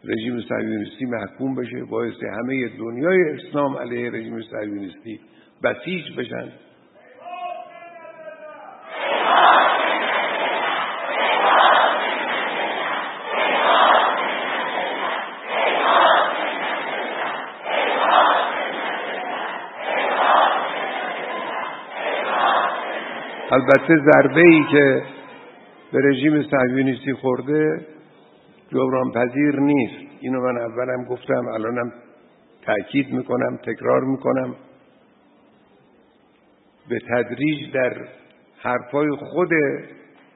رژیم 0.03 0.41
صهیونیستی 0.41 1.05
محکوم 1.05 1.55
بشه 1.55 1.83
بایستی 1.83 2.25
همه 2.25 2.69
دنیای 2.77 3.19
اسلام 3.29 3.77
علیه 3.77 4.09
رژیم 4.09 4.41
صهیونیستی 4.41 5.19
بسیج 5.63 6.17
بشن. 6.17 6.51
البته 23.53 23.95
ضربه 24.11 24.41
ای 24.41 24.63
که 24.71 25.03
به 25.91 25.99
رژیم 25.99 26.43
صهیونیستی 26.43 27.13
خورده 27.13 27.85
جبران 28.71 29.11
پذیر 29.11 29.59
نیست. 29.59 30.13
اینو 30.19 30.41
من 30.41 30.57
اولم 30.57 31.03
گفتم 31.03 31.47
الانم 31.53 31.93
تاکید 32.61 33.13
می‌کنم 33.13 33.57
تکرار 33.57 34.01
می‌کنم. 34.01 34.55
به 36.89 36.99
تدریج 36.99 37.73
در 37.73 38.07
حرفای 38.61 39.09
خود 39.09 39.49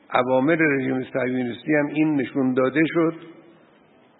عوامل 0.09 0.57
رژیم 0.59 1.03
صهیونیستی 1.13 1.75
هم 1.75 1.87
این 1.87 2.15
نشون 2.15 2.53
داده 2.53 2.81
شد 2.85 3.13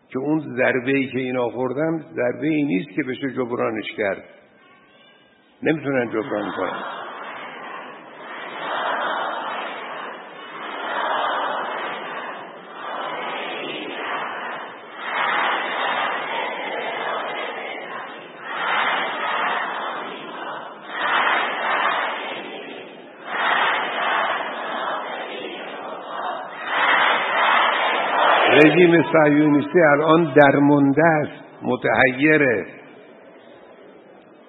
که 0.09 0.19
اون 0.19 0.39
ضربه 0.39 0.91
ای 0.91 1.07
که 1.07 1.19
اینا 1.19 1.49
خوردن 1.49 1.99
ضربه 2.15 2.47
ای 2.47 2.63
نیست 2.63 2.89
که 2.89 3.03
بشه 3.03 3.29
جبرانش 3.29 3.91
کرد. 3.97 4.23
نمی‌تونن 5.63 6.09
جبران 6.09 6.51
کنن. 6.57 7.06
رژیم 28.57 29.03
صهیونیستی 29.11 29.79
الان 29.81 30.33
درمونده 30.33 31.07
است 31.07 31.63
متحیره. 31.63 32.65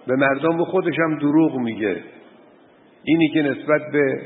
به 0.06 0.16
مردم 0.16 0.56
به 0.56 0.64
خودش 0.64 0.98
هم 0.98 1.18
دروغ 1.18 1.56
میگه. 1.56 2.02
اینی 3.04 3.28
که 3.28 3.42
نسبت 3.42 3.82
به 3.92 4.22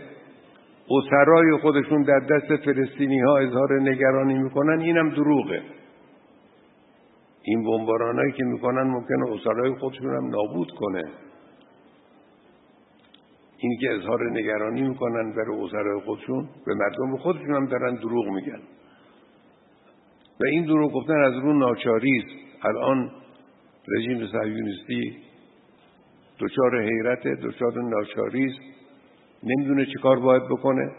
اسرای 0.91 1.59
خودشون 1.63 2.03
در 2.03 2.19
دست 2.19 2.57
فلسطینی 2.65 3.21
ها 3.21 3.39
اظهار 3.39 3.81
نگرانی 3.81 4.39
می‌کنن 4.39 4.81
اینم 4.81 5.11
دروغه. 5.11 5.63
این 7.43 7.65
بمبارانایی 7.65 8.33
که 8.33 8.45
می‌کنن 8.45 8.83
ممکنه 8.83 9.33
اسرای 9.33 9.75
خودشون 9.75 10.15
هم 10.15 10.27
نابود 10.27 10.71
کنه. 10.71 11.03
اینی 13.59 13.77
که 13.77 13.93
اظهار 13.95 14.31
نگرانی 14.31 14.83
می‌کنن 14.83 15.33
برای 15.33 15.65
اسرای 15.65 16.01
خودشون 16.01 16.49
به 16.67 16.75
مردم 16.75 17.17
خودشون 17.17 17.55
هم 17.55 17.67
دارن 17.67 17.95
دروغ 17.95 18.27
میگن. 18.27 18.61
و 20.43 20.47
این 20.51 20.65
دروغ 20.65 20.93
گفتن 20.93 21.25
از 21.25 21.35
رو 21.35 21.59
ناچاری 21.59 22.19
است. 22.19 22.67
الان 22.67 23.11
رژیم 23.97 24.27
صهیونیستی 24.27 25.17
دچار 26.41 26.83
حیرت 26.83 27.27
دچار 27.27 27.83
ناچاری 27.83 28.45
است. 28.45 28.61
نمی‌دونه 29.43 29.87
چه 29.87 29.99
کار 30.03 30.19
باید 30.19 30.43
بکنه 30.43 30.93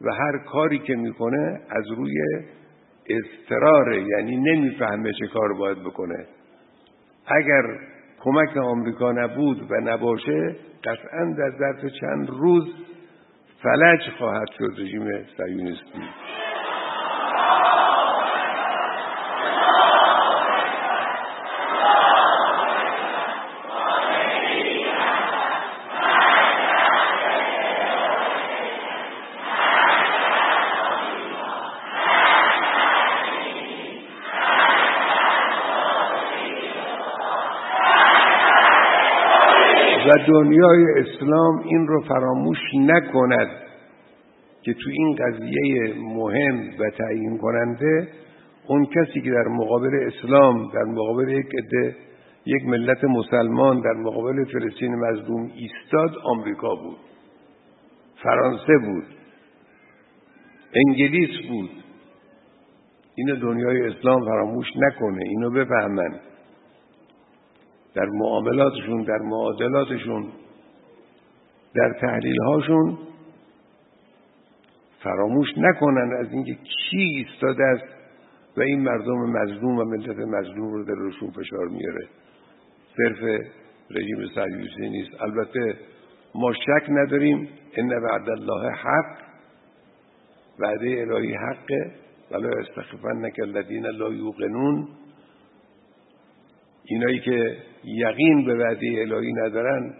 و 0.00 0.10
هر 0.18 0.38
کاری 0.38 0.78
که 0.78 0.94
می‌کنه 0.94 1.60
از 1.70 1.90
روی 1.96 2.14
استراره 3.08 4.02
یعنی 4.02 4.36
نمی‌فهمه 4.36 5.12
چه 5.12 5.26
کار 5.26 5.52
باید 5.52 5.78
بکنه. 5.78 6.26
اگر 7.26 7.62
کمک 8.20 8.56
آمریکا 8.56 9.12
نبود 9.12 9.70
و 9.70 9.74
نباشه 9.80 10.56
قطعا 10.84 11.34
در 11.38 11.50
ظرف 11.58 11.92
چند 12.00 12.30
روز 12.30 12.74
فلج 13.62 14.00
خواهد 14.18 14.48
شد 14.58 14.80
رژیم 14.80 15.24
صهیونیستی 15.36 16.02
و 40.06 40.13
دنیای 40.28 40.84
اسلام 40.96 41.58
این 41.58 41.86
رو 41.86 42.00
فراموش 42.00 42.58
نکند 42.74 43.48
که 44.62 44.74
تو 44.74 44.90
این 44.90 45.14
قضیه 45.14 45.94
مهم 45.98 46.70
و 46.80 46.90
تعیین 46.98 47.38
کننده 47.38 48.08
اون 48.66 48.86
کسی 48.86 49.20
که 49.20 49.30
در 49.30 49.48
مقابل 49.48 49.90
اسلام 50.06 50.70
در 50.74 50.84
مقابل 50.84 51.28
یک 51.28 51.46
عده 51.46 51.96
یک 52.46 52.66
ملت 52.66 53.04
مسلمان 53.04 53.80
در 53.80 53.92
مقابل 53.92 54.44
فلسطین 54.44 54.94
مظلوم 54.94 55.50
ایستاد 55.54 56.10
آمریکا 56.24 56.74
بود 56.74 56.96
فرانسه 58.22 58.78
بود 58.84 59.04
انگلیس 60.74 61.48
بود. 61.48 61.70
اینو 63.14 63.36
دنیای 63.36 63.86
اسلام 63.86 64.24
فراموش 64.24 64.66
نکنه 64.76 65.24
اینو 65.24 65.50
بفهمن. 65.50 66.20
در 67.94 68.06
معاملاتشون 68.06 69.02
در 69.02 69.18
معادلاتشون 69.18 70.28
در 71.74 71.92
تحلیل 72.00 72.42
هاشون 72.42 72.98
فراموش 75.02 75.48
نکنن 75.56 76.16
از 76.20 76.32
اینکه 76.32 76.54
کی 76.54 76.98
ایستاده 76.98 77.64
است 77.64 77.84
و 78.56 78.60
این 78.60 78.80
مردم 78.80 79.30
مظلوم 79.30 79.78
و 79.78 79.84
ملت 79.84 80.18
مظلوم 80.18 80.72
رو 80.72 80.84
در 80.84 80.94
روشون 80.94 81.30
فشار 81.30 81.68
میاره. 81.68 82.08
صرف 82.96 83.42
رژیم 83.90 84.28
صهیونیستی 84.34 84.88
نیست. 84.90 85.22
البته 85.22 85.76
ما 86.34 86.52
شک 86.52 86.86
نداریم. 86.88 87.48
ان 87.76 87.88
وعد 87.88 88.30
الله 88.30 88.70
حق. 88.70 89.16
وعده 90.58 91.00
الهی 91.00 91.34
حقه. 91.34 91.92
ولا 92.30 92.48
استخفنک 92.48 93.40
الذین 93.42 93.86
لا 93.86 94.12
یوقنون. 94.12 94.88
اینایی 96.84 97.20
که 97.20 97.56
یقین 97.84 98.44
به 98.44 98.54
وعده 98.54 98.86
الهی 99.00 99.32
ندارن 99.32 99.94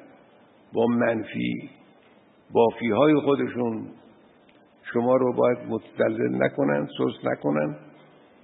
با 0.72 0.86
منفی 0.86 1.70
بافی 2.54 2.90
های 2.90 3.14
خودشون 3.14 3.86
شما 4.92 5.16
رو 5.16 5.32
باید 5.32 5.58
متدلل 5.68 6.44
نکنن 6.44 6.86
سست 6.86 7.26
نکنن 7.26 7.76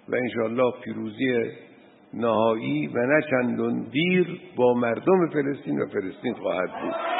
و 0.09 0.15
انشاءالله 0.15 0.73
پیروزی 0.85 1.51
نهایی 2.15 2.87
و 2.87 3.07
نه 3.07 3.23
چندون 3.31 3.87
دیر 3.93 4.41
با 4.57 4.75
مردم 4.75 5.29
فلسطین 5.33 5.83
و 5.83 5.87
فلسطین 5.87 6.35
خواهد 6.35 6.71
بود. 6.83 7.20